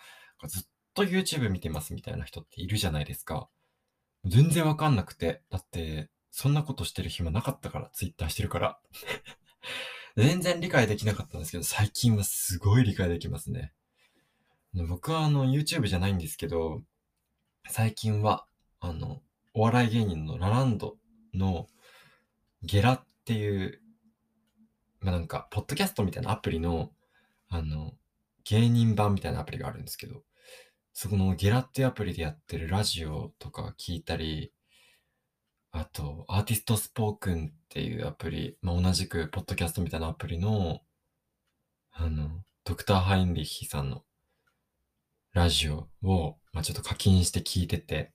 [0.47, 0.63] ずっ
[0.95, 3.49] と YouTube 見てますみたいな人っているじゃないですか。
[4.27, 8.81] 全然わかんなくて、だってそんなことしてる暇なかったから、ツイッターしてるから。
[10.17, 13.73] 全然理解できなかったんですけど、最近はすごい理解できますね。
[14.89, 16.83] 僕はあの、YouTube じゃないんですけど、
[17.69, 18.47] 最近は、
[18.81, 20.97] あの、お笑い芸人のラランド
[21.33, 21.69] の
[22.63, 23.81] ゲラっていう、
[25.01, 26.91] ま、なんか、ポッドキャストみたいなアプリの、
[27.49, 27.95] あの、
[28.45, 30.25] 芸人版みたいなアプリがあるんですけど、
[30.95, 34.53] そこのゲラってアプリでやってるラジオとか聞いたり、
[35.73, 40.83] あと、アーティストスポークンっていうアプリ、ま、同じくポッドキャストみたいなアプリの、
[41.93, 44.05] あの、ドクターハインリッヒさんの
[45.33, 48.13] ラジオを、ま、ちょっと課金して聞いてて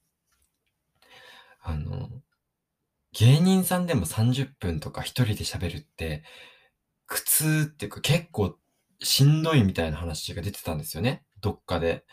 [1.61, 2.09] あの、
[3.11, 6.23] 芸人さんでも30分とか一人で喋るって、
[7.07, 8.57] 苦痛っていうか結構
[9.01, 12.05] しんどいみたいな話が出てたんですよね、どっかで。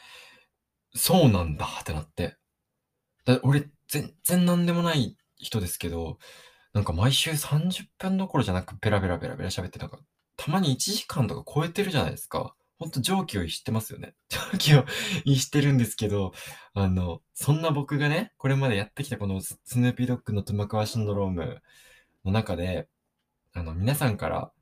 [0.96, 2.36] そうなんだってなって。
[3.24, 6.18] だ俺、全然なんでもない人ですけど、
[6.72, 9.98] なんか毎週30分どころじゃなく、ベラベラベラベラ喋ってなんか、
[10.36, 12.54] たまに1時間とか超えてるじゃないですか。
[12.78, 14.14] ほんと常軌を逸してますよね。
[14.28, 14.84] 常軌を
[15.24, 16.32] 逸してるんですけど、
[16.74, 21.62] あの、そんな僕がね、これまでやってきたこのスヌーピードッグの妻川シンドローム
[22.24, 22.88] の中で、
[23.54, 24.52] あの、皆さんから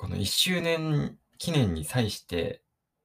[0.00, 2.62] この1周年記念に際して、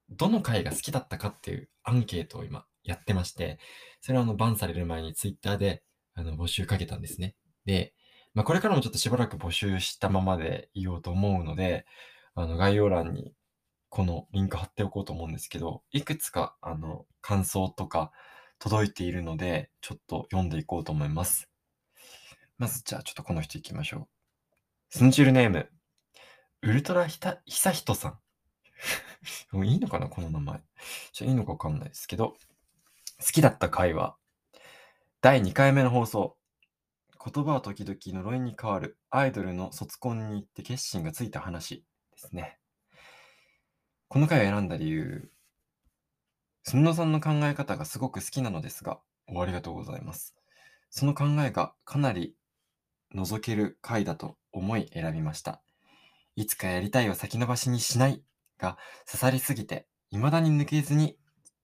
[0.10, 3.60] どの回が好きだったかっていうアンケートを今やってまして、
[4.02, 7.36] それはあの、バンされる前に Twitter で、あの、募集かけたんですね。
[7.65, 7.94] で、
[8.34, 11.86] ま、これからもちょっとしばらく募集したままでいようと思うので、
[12.36, 13.34] あの、概要欄に
[13.89, 18.12] このリンク貼っておこうと思うんですけど、いくつかあの、感想とか
[18.60, 21.50] 届いているので、ちょっと読んでいこうと思います。
[22.58, 24.08] まず、じゃあ、ちょっとこの人行きましょう。
[24.89, 25.70] スンチュルネーム、
[26.62, 28.20] ウルトラヒタヒサヒトさん。
[29.52, 30.62] もういいのかな、この名前。
[31.12, 32.38] ちょ、いいのかわかんないですけど、
[33.20, 34.18] 好きだった回は、
[35.22, 36.38] 第2回目の放送。
[37.24, 42.60] 言葉は時々呪いに変わるアイドルの卒コンに行って決心がついた話ですね。
[44.08, 45.32] この回を選んだ理由、
[46.64, 50.36] すんのさんの考え方がすごく好きなのですが、おありがとうございます。
[50.90, 52.36] その考えがかなり
[53.14, 55.62] 覗ける回だと思い選びました。
[56.36, 58.24] いつかやりたいを先延ばしにしない
[58.58, 61.18] が刺さりすぎて、未だに抜けずに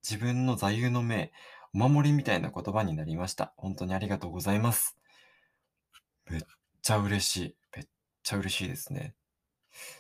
[0.08, 1.32] 自分の座右の銘、
[1.74, 3.54] お守りみたいな言葉になりました。
[3.58, 4.98] ほんとにありがとうございます。
[6.30, 6.42] めっ
[6.82, 7.56] ちゃ嬉しい。
[7.76, 7.86] めっ
[8.24, 9.16] ちゃ嬉しいですね。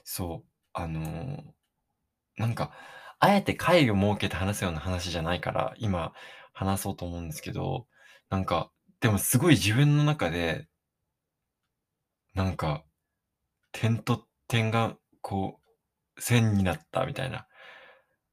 [0.04, 1.44] そう、あの、
[2.38, 2.72] なんか、
[3.20, 6.14] あえて会を設けて話すような話じゃないから、今
[6.54, 7.88] 話そうと思うんですけど、
[8.30, 10.68] なんか、でもすごい自分の中で
[12.34, 12.86] なんか、
[13.74, 15.61] 点と点がこう、
[16.20, 17.48] 線になったみたいな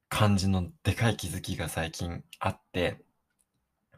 [0.09, 3.03] 感じのでかい気づきが最近あって、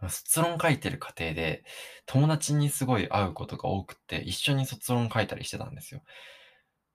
[0.08, 1.64] 卒論書いてる過程で、
[2.06, 6.02] 友達にすごい会うことが多くて、一緒に卒論書いたりしてたんですよ。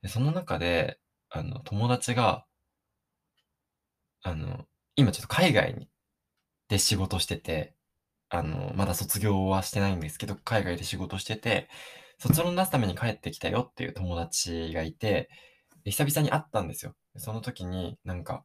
[0.02, 2.45] で、その中で、あの、友達が
[4.26, 5.88] あの、今ちょっと海外に
[6.69, 7.76] で仕事してて、
[8.30, 11.69] あの、まだ卒業はしてないんですけど、海外で仕事してて、
[12.19, 15.30] 卒論出すために帰ってきたよっていう友達がいて、
[15.86, 16.95] 久々に会ったんですよ。
[17.17, 18.43] その時に、なんか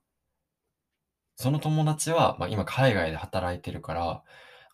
[1.34, 4.22] その友達は、ま、今海外で働いてるから、なん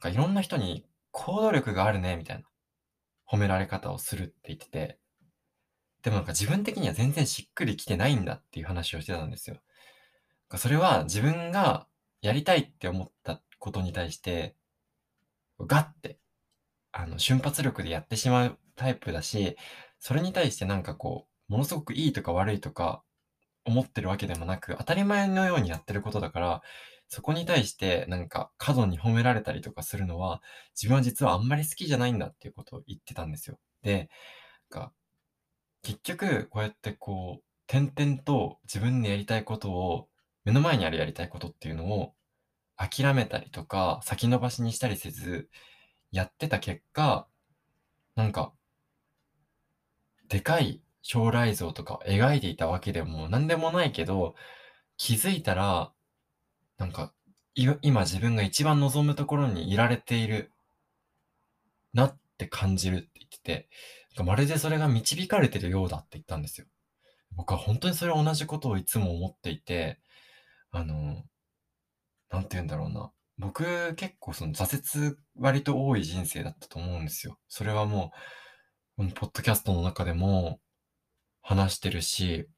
[0.01, 2.45] かいろんな人に行動力があるねみたいな
[3.31, 4.99] 褒められ方をするって言ってて、
[6.03, 9.57] でもなんか自分的には全然しっくりきてないんだっていう話をしてたんですよ。
[10.57, 11.87] それは自分が
[12.23, 14.57] やりたいって思ったことに対して、
[15.61, 16.19] ガッて、
[16.93, 19.57] あの、瞬発力でやってしまうタイプだし、
[20.01, 23.03] それに対してなんかこう、ものすごくいいとか悪いとか
[23.65, 26.63] 思ってるわけでもなく、当たり前のようにやってることだから、
[27.09, 30.43] そこに対してなんか過度に褒められたりとかするのは、
[30.75, 33.59] 自分は実はあんまり好きじゃないんだっていうことを言ってたんですよ。
[33.83, 34.09] で、
[34.71, 34.93] か
[35.83, 40.09] 結局こうやってこう、転々と自分でやりたいことを、
[40.45, 42.15] 目の前にあるやりたいことっていうのを
[42.77, 45.49] 諦めたりとか、先延ばしにしたりせず、
[46.13, 47.29] やってた結果
[48.17, 48.53] なんか、
[50.29, 54.35] でかい将来像とか描いていたわけでもなんでもないけど、
[54.97, 55.93] 気づいたら、
[56.79, 57.13] なんか、
[57.55, 60.51] 今自分が一番望むところにいられている
[61.95, 63.69] なって感じるって言ってて、
[64.25, 66.67] まるでそれが導かれてるようだって言ったんですよ。
[67.37, 70.01] 僕は本当にそれ同じことをいつも思っていて、
[70.73, 71.23] あの、
[72.31, 73.13] なんて言うんだろうな。
[73.39, 77.39] 僕結構その挫折割と多い人生だったと思うんですよ。
[77.47, 78.11] それはも
[78.95, 80.59] う、このポッドキャストの中でも
[81.47, 82.49] 話してるし、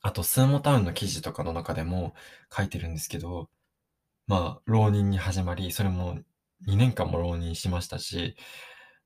[0.00, 2.14] あとスーモタウンの記事とかの中でも
[2.50, 3.50] 書いてるんですけど、
[4.26, 6.18] まあ、浪人に始まり、それも
[6.66, 8.34] 2年間も浪人しましたし、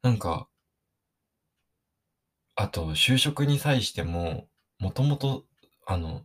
[0.02, 0.48] なんか、
[2.54, 5.46] あと就職に際しても、もともと、
[5.84, 6.22] あの、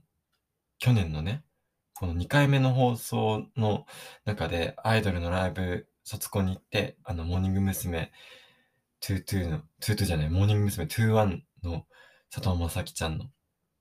[0.77, 1.43] 去年のね、
[1.95, 3.87] この2回目の放送の
[4.23, 8.11] 中でアイドルのライブ卒コンに行って、あの、モーニング娘。
[9.01, 10.85] 22の、22じゃない、モーニング娘。
[10.85, 11.85] 21の
[12.33, 13.25] 佐藤正樹ちゃんの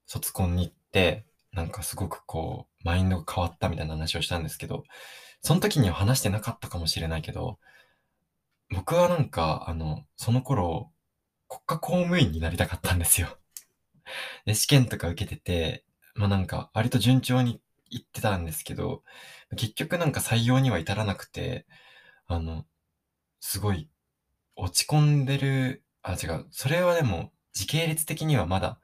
[0.07, 4.83] 卒コンに行って、なんかすごくこう、マインドが変わったみたいな話をしたんですけど、
[5.41, 7.59] その時には話してなかったかもしれないけど、
[8.71, 10.91] 僕はなんか、あの、その頃、
[11.49, 13.39] 国家公務員になりたかったんですよ。
[14.47, 15.85] で、試験とか受けてて、
[16.15, 19.03] まあなんか、割と順調に行ってたんですけど、
[19.57, 21.67] 結局なんか採用には至らなくて、
[22.27, 22.67] あの、
[23.41, 23.89] すごい、
[24.57, 26.47] 落ち込んでる、あ、違う。
[26.51, 28.81] それはでも、時系列的にはまだ、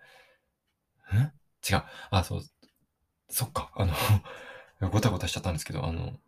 [1.15, 1.85] ん違う。
[2.11, 2.43] あ、そう。
[3.31, 3.73] そっか。
[3.77, 3.95] あの、
[4.91, 6.19] ごたごたしちゃったんですけど、あの、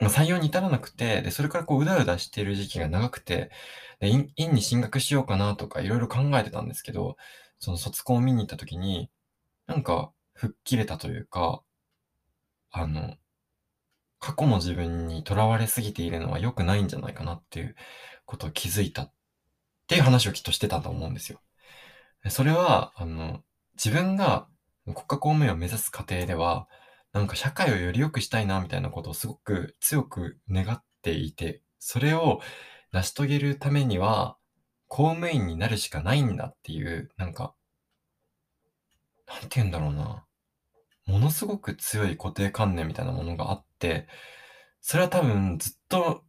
[0.00, 3.50] ま採用に至らなくて、で、それからこう、うだうだしてる時期が長くて、
[4.00, 7.16] で、院に進学しようかなとかいろいろ考えてたんですけど、
[7.58, 9.10] その卒コンを見に行った時に、
[9.66, 11.62] なんか、吹っ切れたというか、
[12.72, 13.16] あの、
[14.20, 17.74] 過去の自分にとらわれすぎているのは良くないんじゃないかなっていう
[18.26, 19.10] ことを気づいた
[19.90, 21.40] っていう話をきっとしてたと思うんですよ。
[22.28, 23.40] それは、あの、
[23.74, 24.46] 自分が
[24.84, 26.68] 国家公務員を目指す過程では、
[27.12, 32.40] なんか社会をより良くしたいなみたいなことをすごく強く願っていて、それを
[32.92, 34.36] 成し遂げるためには、
[34.86, 37.56] 公務員になるしかないんだっていう、なんか、
[39.26, 40.24] なんて言うんだろうな。
[41.08, 44.06] ものすごく強い固定観念みたいなものがあって、
[44.80, 46.22] それは多分ずっと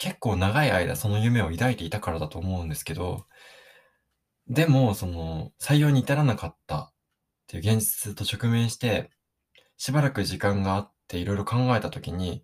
[0.00, 3.26] 結構長い間その夢を抱いていたからだと思うんですけど、
[4.48, 6.92] でも、その、採用に至らなかったっ
[7.46, 9.10] ていう現実と直面して、
[9.76, 12.42] しばらく時間があっていろいろ考えたときに、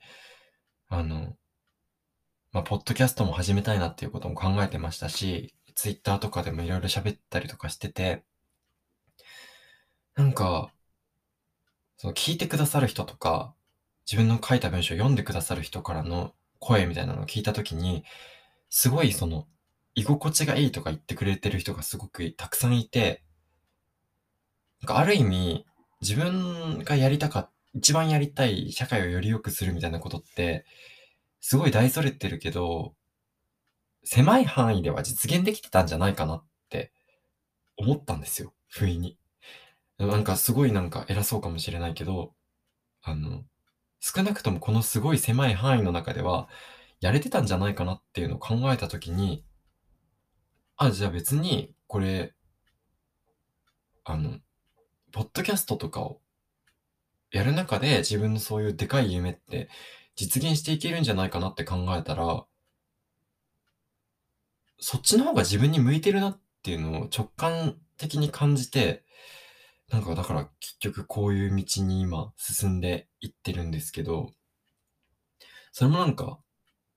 [0.89, 1.35] あの、
[2.53, 8.23] まあ、ポッドキャストも始めたいなっていうことも考えてましたし、ツイッターとかでもいろいろ喋ったりとかしてて、
[10.15, 10.71] なんか、
[11.97, 13.55] その聞いてくださる人とか、
[14.11, 18.05] 自分の書いた文章を読んでくださる人からの声みたいなのを聞いたときに、
[18.69, 19.47] すごいその、
[19.95, 23.23] 居心地がいいとか言ってくれてる人がすごくたくさんいて、
[24.83, 25.67] なんかある意味、
[26.03, 30.65] 自分がやりたかっ一番やりたい社会をより良くするみたいなことって、
[31.41, 32.95] すごい大それてるけど、
[34.03, 36.91] 狭い範囲では実現できてたんじゃないかなって
[37.77, 39.19] 思ったんですよ、不意に。
[39.99, 42.33] なんかすごいなんか偉そうかもしれないけど、
[43.03, 43.45] あの、
[44.01, 46.49] 少なくともこのすごい狭い範囲の中では、
[47.01, 49.45] やれてたんじゃないかなっていうのを考えたときに、
[50.77, 52.35] あ、じゃあ別に、これ、
[54.05, 54.39] あの、
[55.13, 56.21] ポッドキャストとかを
[57.31, 59.69] やる中で自分のそういうでかい夢って
[60.15, 62.45] 実現していけるんじゃないかなって考えたら、
[64.79, 69.06] そっちの方が自分に向いてるなっていうのを直感的に感じて、
[69.91, 74.33] なんかだから結局こういう道に今進んでいってるんですけど、
[75.73, 76.41] それもなんか、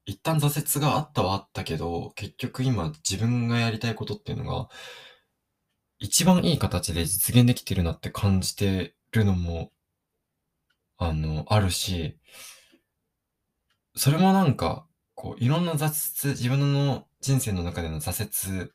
[0.05, 4.69] 一旦挫折があったはあったけど、結局今自分がやりたいことっていうのが、
[5.99, 9.71] 一番いい形で実現できてるなって感じてるのも、
[10.97, 12.17] あの、あるし、
[13.95, 18.71] それもなんか、こう、いろんな挫折、自分の人生の中での挫折、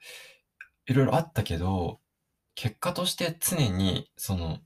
[0.86, 2.00] いろいろあったけど、
[2.55, 4.59] 結果として常に、その、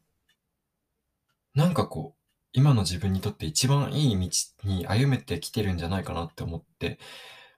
[1.55, 2.19] なんかこう、
[2.53, 4.31] 今の自分にとって一番いい道
[4.65, 6.99] に歩めてきてるんじゃないかなって思って、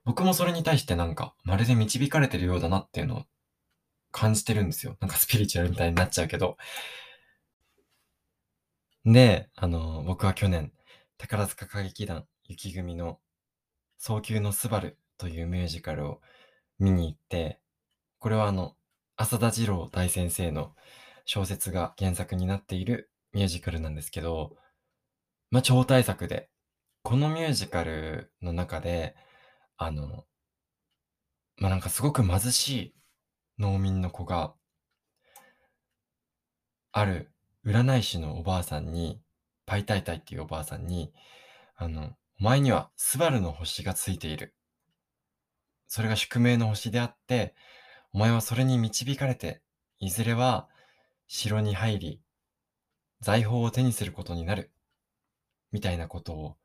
[0.05, 3.25] 僕もそれに対してなんか、まるで導かれてるようだなっていうのを
[4.13, 4.97] 感じてるんですよ。
[5.01, 6.57] なんかスピリチュアルみたいになっちゃうけど。
[9.05, 10.73] で、あの、僕は去年、
[11.19, 13.19] 宝塚歌劇団雪組の
[13.99, 16.21] 早急のスバルというミュージカルを
[16.79, 17.61] 見に行って、
[18.19, 18.75] これはあの、
[19.21, 20.73] 浅田次郎大先生の
[21.27, 24.57] 小説が原作になっているミュージカルなんですけど、
[25.51, 26.49] まあ、超大作で、
[27.03, 29.15] このミュージカルの中で、
[29.77, 30.25] あの、
[31.59, 32.95] まあなんかすごく貧しい
[33.59, 34.55] 農民の子が、
[36.91, 37.31] ある
[37.67, 39.21] 占い師のおばあさんに、
[39.67, 41.13] パイタイタイっていうおばあさんに、
[41.77, 44.55] あの、お前にはスバルの星がついている。
[45.89, 47.55] それが宿命の星であって、
[48.13, 49.63] お前はそれに導かれて、
[49.99, 50.69] いずれは
[51.27, 52.21] 城に入り、
[53.21, 54.71] 財宝を手にすることになる。
[55.73, 56.57] みたいなことを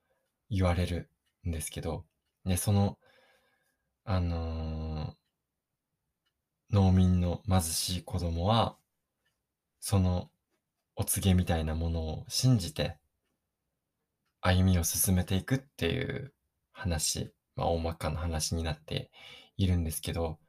[0.50, 1.10] 言われる
[1.48, 2.06] んですけど、
[2.44, 2.98] ね、その、
[4.04, 5.26] あのー
[6.72, 8.78] 農民の貧しい子供は、
[9.80, 10.30] その
[10.96, 12.98] お告げみたいなものを信じて、
[14.42, 16.34] 歩みを進めていくっていう
[16.72, 19.10] 話、まあ大まかな話になって
[19.58, 20.40] いるんですけど、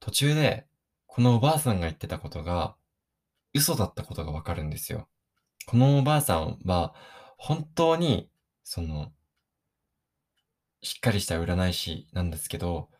[0.00, 0.66] 途中で、
[1.06, 2.76] このおばあさんが言ってたことが、
[3.54, 5.08] 嘘だったことがわかるんですよ。
[5.66, 6.94] このおばあさんは、
[7.38, 8.30] 本当に、
[8.62, 9.12] その、
[10.82, 12.90] しっかりした占い師なんですけど、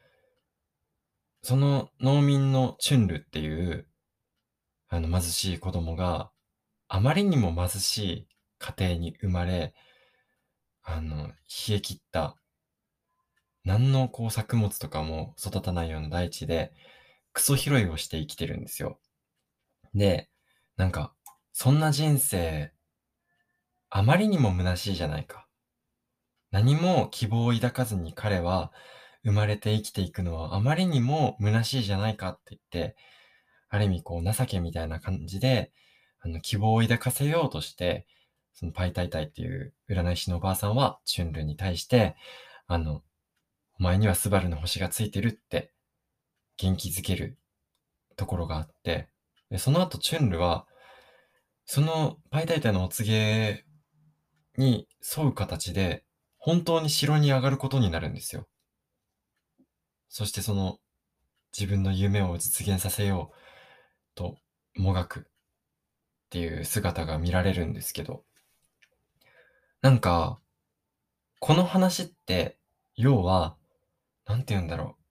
[1.43, 3.87] その農民のチュンルっていう、
[4.89, 6.31] あの貧しい子供が
[6.89, 8.29] あまりにも貧しい
[8.59, 9.75] 家庭に生まれ、
[10.83, 12.37] あの、冷え切った、
[13.67, 16.73] 何のこう作物とかも育たないような大地で、
[17.33, 19.01] クソ拾いをして生きてるんですよ。
[19.93, 20.31] で、
[20.77, 21.13] なんか、
[21.53, 22.73] そんな人生、
[23.91, 25.49] あまりにも虚しいじゃないか。
[26.53, 28.73] 何も希望を抱かずに彼は
[29.25, 32.97] 生まれて生きていくのはあまりにも虚しいじゃないかって言って、
[33.69, 35.73] ある意味こう情けみたいな感じで、
[36.21, 38.07] あの希望を抱かせようとして、
[38.55, 42.15] そのパイタイタイっていう占い師のおばあさんはチュンルに対して、
[42.69, 43.03] あの、
[43.79, 45.73] お前にはスバルの星がついてるって
[46.57, 47.39] 元気づける
[48.17, 49.09] ところがあって、
[49.51, 50.67] でその後チュンルは、
[51.65, 53.65] そのパイタイタのお告げ
[54.57, 56.05] に沿う形で、
[56.39, 58.47] 本当に城に上がることになるんですよ。
[60.09, 60.79] そしてその
[61.57, 63.37] 自分の夢を実現させよう
[64.15, 64.37] と
[64.75, 65.23] もがくっ
[66.31, 68.25] ていう姿が見られるんですけど、
[69.83, 70.41] なんか、
[71.39, 72.59] この話って、
[72.97, 73.57] 要は、
[74.27, 75.03] なんて言うんだろう。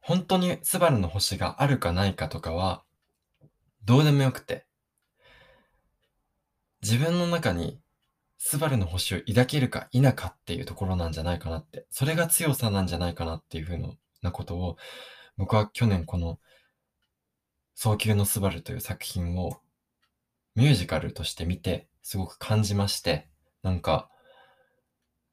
[0.00, 2.84] 本当にスバルの星があるかないかとかは、
[3.84, 4.66] どうでもよくて、
[6.82, 7.80] 自分の中に
[8.38, 14.76] スバルの星を抱けるか否かっていうところなんじゃないかなって、それが強さなんじゃないかなっていうふうなことを、
[15.36, 16.40] 僕は去年この、
[17.74, 19.60] 早急のスバルという作品を
[20.56, 23.28] ミュージカルとして見て、すごく感じまして、
[23.62, 24.10] なんか、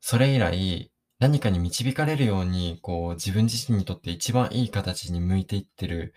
[0.01, 0.89] それ以来、
[1.20, 6.13] 何かに導かれるように、こう、自分自身にとって一番いい形に向いていってる、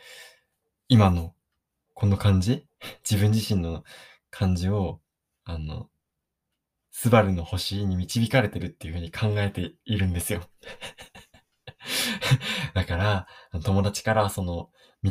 [0.88, 1.34] 今の、
[1.92, 2.66] この感じ？
[3.08, 3.84] 自分自身の
[4.30, 5.00] 感じを、
[5.44, 5.90] あの、
[6.92, 10.42] スバルの星に導かれてるっていうふうに考えているんですよ。
[12.74, 13.26] だから、
[13.64, 14.70] 友達からその、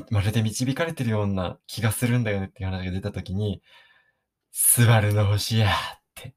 [0.09, 3.61] まるで導かれてるような気がするんだよねっていう話が出たときに、
[4.51, 5.71] スバルの星やっ
[6.15, 6.33] て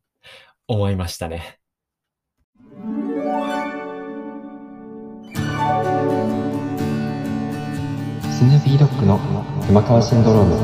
[0.67, 1.61] 思いましたね。
[8.45, 9.19] スヌーピードッグの
[9.67, 10.55] 熊川シンドローム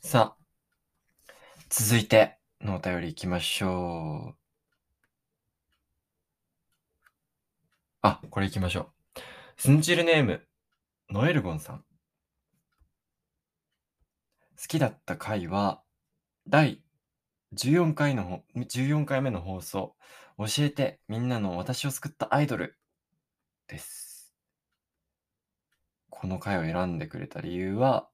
[0.00, 1.32] さあ、
[1.68, 4.36] 続いてのお便り行きましょう。
[8.02, 9.20] あ、これ行きましょう。
[9.56, 10.44] スンチルネーム、
[11.10, 11.78] ノエルゴンさん。
[11.78, 11.84] 好
[14.66, 15.84] きだった回は、
[16.48, 16.82] 第
[17.52, 19.96] 14回の、14回目の放送、
[20.38, 22.76] 教えてみんなの私を救ったアイドル
[23.68, 24.34] です。
[26.10, 28.08] この回を選んでくれた理由は、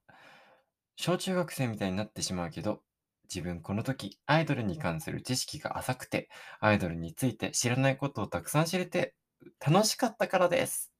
[0.96, 2.82] 小中学生みたいになってしまうけど、
[3.24, 6.28] 自分この時アイドルに関する知識が浅くて、
[6.60, 9.14] アイドルについて知らないことをたくさん知れて
[9.60, 10.92] 楽しかったからです。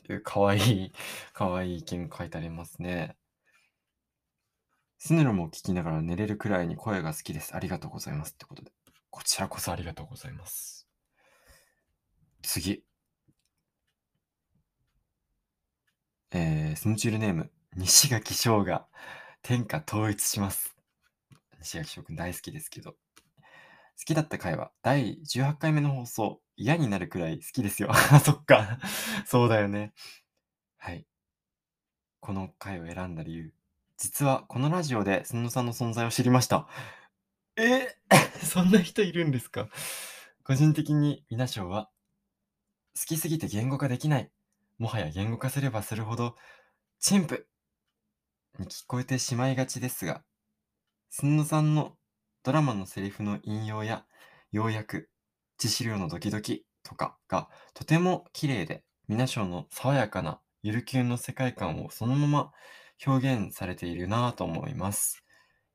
[0.00, 0.92] っていうかわいい、
[1.32, 3.16] かわいい意見書いてありますね。
[5.04, 7.56] スヌルも聞きながら寝れるくらいに声が好きです。
[7.56, 8.34] ありがとうございます。
[8.34, 8.70] ってことで。
[9.10, 10.86] こちらこそありがとうございます。
[12.40, 12.84] 次。
[16.30, 18.86] えー、スンチュールネーム、西垣翔が
[19.42, 20.76] 天下統一します。
[21.58, 22.92] 西垣翔くん大好きですけど。
[22.92, 22.96] 好
[24.04, 27.92] きだった回は第18回目の放送、嫌になるくらい好きですよ。
[28.24, 28.78] そっか。
[29.26, 29.94] そうだよね。
[30.76, 31.04] はい。
[32.20, 33.52] この回を選んだ理由。
[34.02, 36.66] 実はこのラジオでスノさんの存在を知りました。
[37.54, 37.86] え？
[38.42, 39.68] そんな人いるんですか？
[40.42, 41.88] 個人的にミナ賞は
[42.98, 44.28] 好きすぎて言語化できない。
[44.80, 46.34] もはや言語化すればするほど、
[46.98, 47.46] チンプ
[48.58, 50.24] に聞こえてしまいがちですが、
[51.08, 51.96] すんのさんの
[52.42, 54.04] ドラマのセリフの引用や
[54.50, 55.10] 要約、
[55.60, 62.52] 致死量のドキドキとかがとても綺麗で、皆賞の爽やかなゆるキュンの世界観をそのまま
[63.06, 65.24] 表現されているなと思います。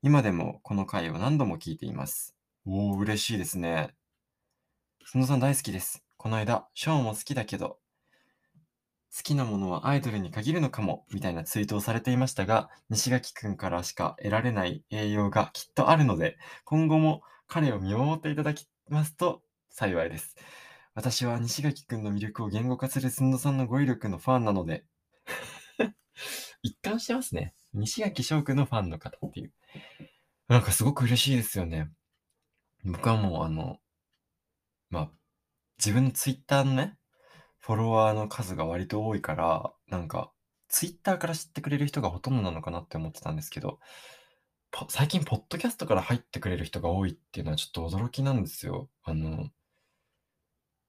[0.02, 2.36] 今でもこの回を何度も聞いています。
[2.66, 3.94] おー、嬉しいですね。
[5.04, 6.04] すんのさん大好きです。
[6.16, 7.78] この間、ショーも好きだけど、
[9.16, 20.36] 好きなものはアイドルに限るのかも、みたいなツイートをされていましたが、西垣くんからしか得られない栄養がきっとあるので、今後も彼を見守っていただきますと幸いです。
[20.94, 24.84] 私は西垣くんの魅力を言語化するすんのさんの語彙力のファンなので、
[26.62, 27.54] 一貫してますね。
[27.72, 29.52] 西垣翔くんのファンの方っていう。
[30.48, 31.90] なんかすごく嬉しいですよね。
[32.84, 33.78] 僕はもうあの、
[34.90, 35.10] まあ、
[35.78, 36.96] 自分のツイッターのね、
[37.58, 40.32] フォロワーの数が割と多いから、なんか、
[40.68, 43.78] ツイッターから知ってくれる人がほとんどなのかなって思ってたんですけど、
[44.88, 48.88] 最近、ポッドキャストから入ってくれる人が多いっていうのはちょっと驚きなんですよ。
[49.02, 49.50] あの、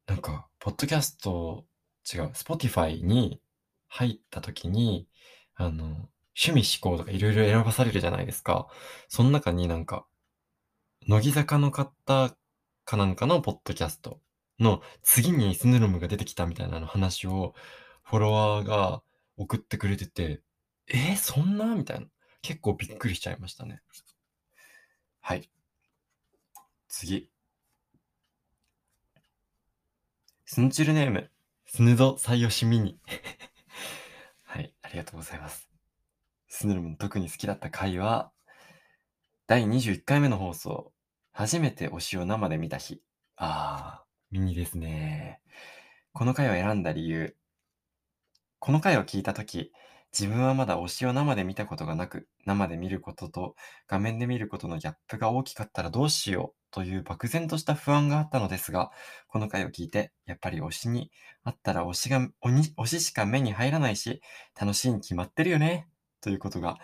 [0.05, 1.65] なんか、ポッドキャスト、
[2.11, 3.41] 違う、Spotify に
[3.89, 5.07] 入った時に、
[5.55, 6.09] あの、
[6.41, 8.67] 趣味思考とかいろいろ選ばされるじゃないですか。
[9.09, 10.05] その中になんか、
[11.07, 12.35] 乃木坂の方
[12.85, 14.21] かなんかのポッドキャスト
[14.59, 17.55] の次にスヌルムが出てきたみたいなの話を
[18.03, 19.01] フォロワーが
[19.37, 20.41] 送ってくれてて、
[20.87, 21.75] えー、そんな？
[21.75, 22.07] みたいな。
[22.41, 23.81] 結構びっくりしちゃいましたね。
[25.19, 25.49] はい。
[26.87, 27.29] 次。
[30.45, 31.29] スヌチルネーム、
[31.65, 32.97] スヌド採用しミニ。
[34.51, 35.69] はい、ありがとうございます。
[36.47, 38.31] スヌルムの特に好きだった回は、
[39.45, 40.91] 第21回目の放送、
[41.31, 42.99] 初めて推しを生で見た日。
[43.35, 45.39] ああ、ミニですね。
[46.13, 47.35] この回を選んだ理由。
[48.57, 49.71] この回を聞いたとき、
[50.17, 53.55] 自分はまだ推しを生で見たことがなく、生で見ることと
[53.87, 58.91] 画面で見ることのギャップが大きかったらどうしようという漠然とした不安があったのですが、
[59.27, 61.11] この回を聞いて、やっぱり推しに
[61.43, 64.21] あったら推しが、推ししか目に入らないし、
[64.59, 65.87] 楽しいに決まってるよね、
[66.21, 66.77] ということが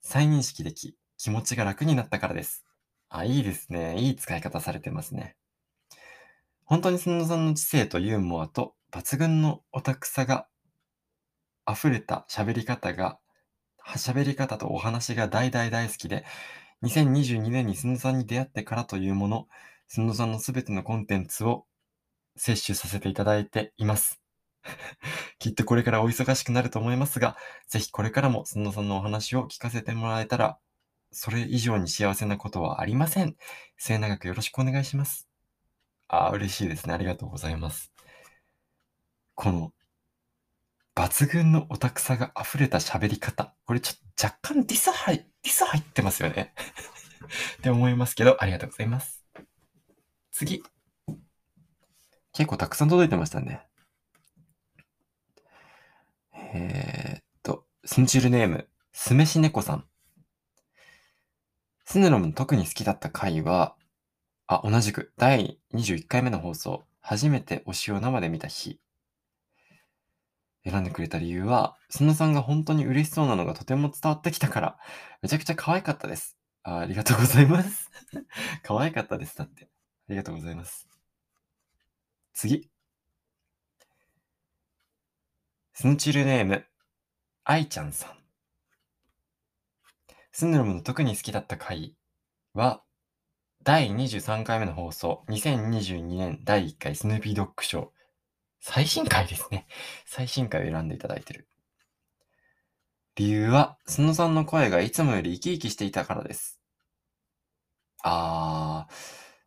[0.00, 2.64] 再認識でき、気持ちが楽になったからです。
[3.08, 3.98] あ、いいですね。
[3.98, 5.36] いい使い方されてますね。
[6.64, 10.48] 本当にすんのさんの知性とユーモアと抜群のオタクさが
[11.70, 13.18] 溢れた喋り方が、
[13.96, 16.24] 喋り方とお話が大大大好きで、
[16.82, 19.48] 2022年にすのさんに出会ってからというもの、
[19.88, 21.66] すのさんのすべてのコンテンツを
[22.36, 24.20] 摂取させていただいています。
[25.38, 27.36] きっとこれからお忙しくなると思いますが、
[27.68, 30.58] ぜひこれからもすのさんのお話を聞かせてもらえたら、
[31.12, 33.36] それ以上に幸せなことはありません。
[33.76, 35.28] 末永くよろしくお願いします。
[36.08, 36.94] ああ、嬉しいですね。
[36.94, 37.92] ありがとうございます。
[39.34, 39.72] この、
[40.96, 43.54] 抜群のオタクさが溢れた喋り方。
[43.66, 46.54] これちょっと若干ディス入、ディス入ってますよね。
[47.58, 49.22] って思いますけど、ありがとうございます。
[50.32, 50.62] 次。
[52.32, 53.66] 結構たくさん届いてましたね。
[56.32, 59.86] えー、っと、スンチルネーム、すめし猫さん。
[61.84, 63.76] スヌロムの特に好きだった回は、
[64.46, 68.80] あ、同じく、第21回目の放送、初めて推しを生で見た日。
[70.68, 74.78] 選んでくれた理由は、すのさんが本当に嬉しそうなのがとても伝わってきたから、
[75.22, 76.36] めちゃくちゃ可愛かったです。
[76.64, 77.92] あありがとうございます。
[78.64, 79.36] 可愛かったです。
[79.36, 79.64] だって。
[79.64, 79.68] あ
[80.08, 80.88] りがとうございます。
[82.34, 82.68] 次。
[85.72, 86.66] スヌチルネーム、
[87.44, 88.16] 愛ちゃんさん。
[90.32, 91.94] スヌロムの特に好きだった回
[92.54, 92.82] は、
[93.62, 97.95] 第23回目の放送、2022年第1回スヌーピードッグショー。
[98.68, 99.68] 最新回ですね。
[100.06, 101.46] 最新回を選んでいただいてる。
[103.14, 106.60] 理由は、スノさんの声がいつもより生き生きしていたからです。
[108.02, 108.94] あー、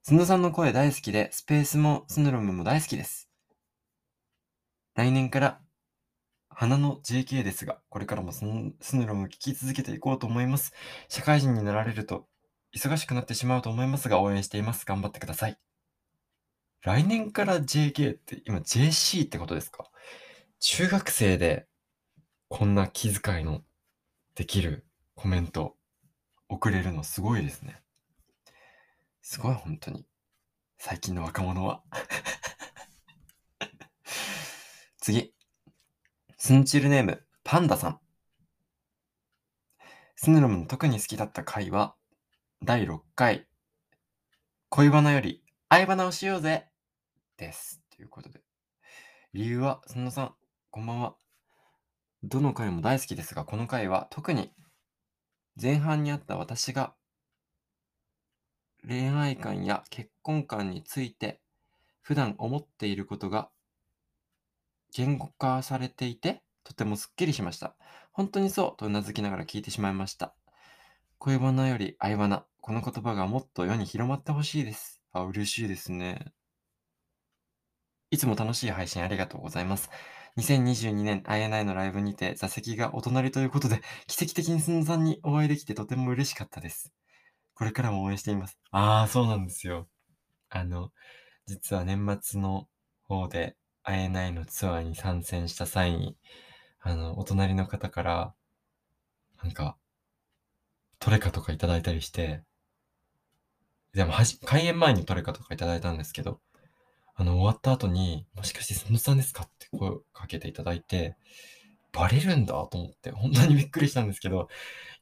[0.03, 3.29] スノさんの声大好きで、スペースもスヌロムも大好きです。
[4.95, 5.61] 来年から、
[6.47, 10.71] 花の JK ですが、これからもスヌスヌロムを聞き続けていこうと思います。
[11.09, 12.29] 社会人になられると、
[12.73, 14.85] 忙しくなってしまうと思いますが、応援しています。
[14.85, 15.68] 頑張ってください。
[16.81, 19.85] 来年から JK って、今 JC ってことですか？
[20.59, 21.67] 中学生で
[22.47, 23.63] こんな気遣いの
[24.35, 25.75] できるコメント
[26.47, 27.81] 送れるのすごいですね。
[29.21, 30.05] すごい本当に。
[30.77, 31.83] 最近の若者は。
[35.01, 35.33] 次。
[36.37, 37.99] スンチルネーム、パンダさん。
[40.15, 41.95] スヌロムの特に好きだった回は、
[42.63, 43.47] 第6回、
[44.69, 46.68] 恋バナより愛バナをしようぜ
[47.39, 47.81] です。
[47.95, 48.41] ということで。
[49.33, 50.35] 理由は、すのさん、
[50.71, 51.15] こんばんは。
[52.21, 54.51] どの回も大好きですが、この回は特に
[55.59, 56.93] 前半にあった私が
[58.85, 61.39] 恋愛観や結婚観について
[62.01, 63.49] 普段思っていることが
[64.93, 67.75] 言語化されていてとてもすっきりしました。
[68.11, 70.35] 本当にそうとうなずきながら聞いてしまいました。
[71.19, 72.45] 恋バナより愛バナ。
[72.59, 75.01] この言葉がもっと世に広まってほしいです。
[75.13, 76.33] あ、嬉しいですね。
[78.11, 79.89] いつも楽しい配信ありがとうございます。
[80.35, 86.91] 2022年 INI のライブにて座席がお隣ということで、奇跡的にすんさんにお会いできてとても嬉しかったです。
[87.53, 88.57] これからも応援しています。
[88.71, 89.87] ああ、そうなんですよ。
[90.49, 90.91] あの、
[91.45, 92.67] 実は年末の
[93.03, 96.17] 方で INI のツアーに参戦した際に、
[96.79, 98.33] あの、お隣の方から、
[99.43, 99.77] なんか、
[100.99, 102.43] トレカとかいただいたりして、
[103.93, 106.41] でもはじ、開演前にトレカとかいただいたんですけど、
[107.19, 109.43] あの、終わった後に、もしかしてそのさんですか？
[109.43, 111.17] って声をかけていただいて、
[111.91, 112.53] バレるんだ？
[112.53, 114.47] と思って、本当にびっくりしたんですけど、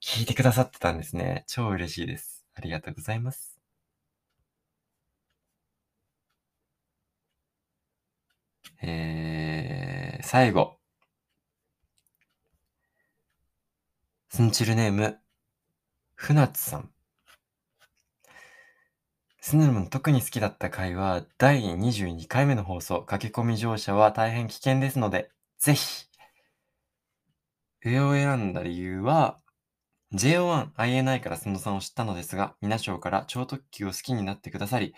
[0.01, 1.43] 聞いてくださってたんですね。
[1.47, 2.45] 超嬉しいです。
[2.55, 3.59] ありがとうございます。
[8.81, 10.79] えー、最後。
[14.29, 15.19] スンチルネーム、
[16.15, 16.91] 船津さん。
[19.49, 26.05] スヌルムの特に好きだった回は、第22回目の放送、駆け込み乗車は大変危険ですので、ぜひ。
[27.81, 29.39] 上を選んだ理由は、
[30.13, 34.93] JO1INI からスノさんを知ったのですが、皆賞から超特急を好きになってくださり、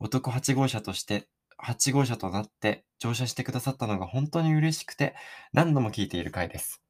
[0.00, 1.26] 男8号車として、
[1.58, 5.14] 8号車となって乗車してくださったのが本当に嬉しくて、
[5.54, 6.82] 何度も聞いている回です。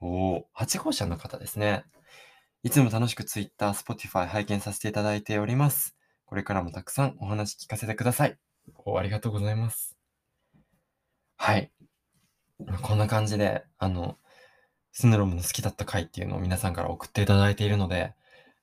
[0.00, 1.84] おー、8号車の方ですね。
[2.62, 5.95] いつも楽しく Twitter、Spotify 拝見させていただいております。
[6.26, 8.36] これからもたくさんお話聞かせてください。
[8.84, 9.96] おありがとうございます。
[11.36, 11.70] はい。
[12.82, 14.18] こんな感じで、あの、
[14.92, 18.14] スヌロムの好きだった回っていうのを皆さんから送っていただいているので、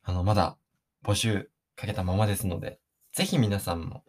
[0.03, 0.57] あの、まだ
[1.03, 2.79] 募集かけたままですので、
[3.13, 4.03] ぜひ皆さんも、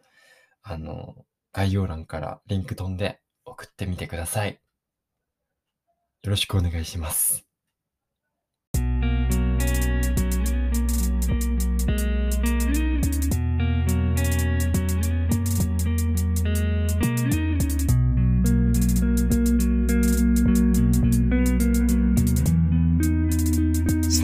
[0.61, 1.15] あの、
[1.53, 4.59] 概要欄からリンク飛んで送ってみてください。
[6.23, 7.45] よろしくお願いします。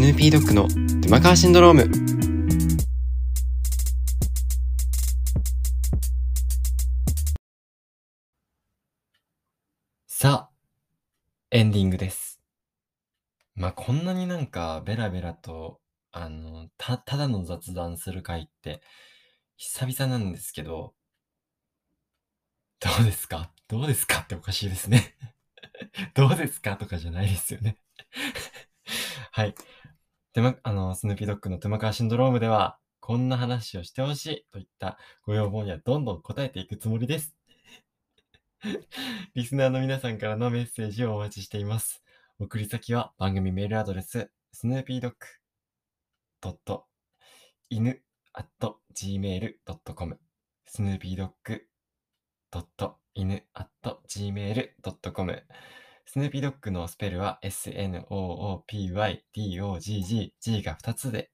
[0.01, 0.67] ヌーピードッグの
[1.01, 1.87] 沼川シンドローム。
[10.07, 10.51] さあ、
[11.51, 12.41] エンディングです。
[13.53, 15.79] まあ、こんなになんかベラベラと、
[16.11, 18.81] あの、た、ただの雑談する回って
[19.55, 20.95] 久々なんですけど、
[22.79, 23.51] どうですか？
[23.67, 25.13] どうですかっておかしいですね。
[26.15, 26.75] どうですか？
[26.75, 27.77] とかじゃないですよね。
[29.31, 29.53] はい。
[30.33, 37.35] でま、あの、スヌーピードッグの熊川シンドロームでは、こんな話をしてほしいといったご要望にはどんどん答えていくつもりです。
[39.35, 42.03] リスナーの皆さんからのメッセージをお待ちしています。
[42.39, 45.17] 送り先は番組メールアドレス、スヌーピードッグ
[46.41, 46.85] ドット
[47.69, 48.01] 犬
[48.33, 48.47] at
[48.93, 50.19] gmail.com
[50.65, 51.67] スヌーピードッグ
[52.49, 53.67] ドット犬 at
[54.07, 55.43] gmail.com
[56.11, 61.31] スヌーピードッグのスペルは SNOOPYDOGG G が2つで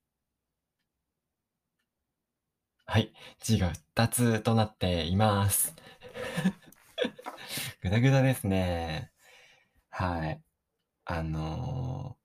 [2.86, 3.12] はい、
[3.42, 5.74] G が2つとなっています。
[7.82, 9.12] ぐだぐだですね。
[9.90, 10.44] はい。
[11.06, 12.18] あの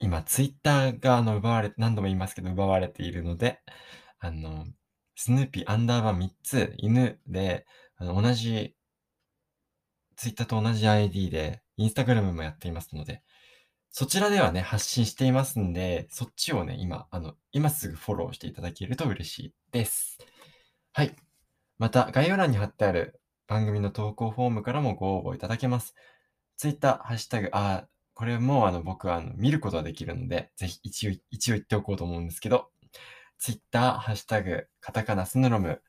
[0.00, 3.60] ー今、ツイッターが、あの、奪われ、何度も言いますけど、奪われているので、
[4.20, 4.64] あの、
[5.16, 7.66] スヌーピーアンダーバー3つ、犬で、
[7.96, 8.76] あの同じ、
[10.18, 13.22] ツイッターと同じ ID で、インスタグラムもやっていますので、
[13.88, 20.18] そちらではね、発信していますんで、そっちをね、今、あの、今すぐフォローしていただけると嬉しいです。
[20.92, 21.14] はい。
[21.78, 25.94] また、概要欄に貼ってある番組の投稿フォームからもご応募いただけます。
[26.56, 32.70] ツイッター、ハッシュタグ、あ、これもあの僕はあの見ることができるので、ぜひ一応、一応言っておこうと思うんですけど、
[33.38, 35.80] ツイッター、ハッシュタグ、カタカナスヌロム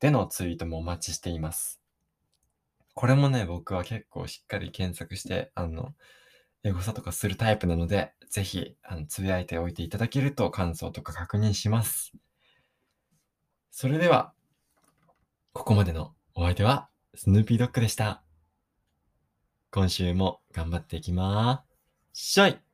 [0.00, 1.85] でのツイートもお待ちしています。
[2.96, 5.94] これもね、僕は結構しっかり検索して、あの、
[6.64, 12.14] エゴサとかするタイプなので、ぜひ、あの、つぶやいておいていただけると感想とか確認します。
[13.70, 14.32] それでは、
[15.52, 18.22] ここまでのお相手は、スヌーピードッグでした。
[19.70, 21.74] 今週も頑張っていきまー
[22.14, 22.65] しょい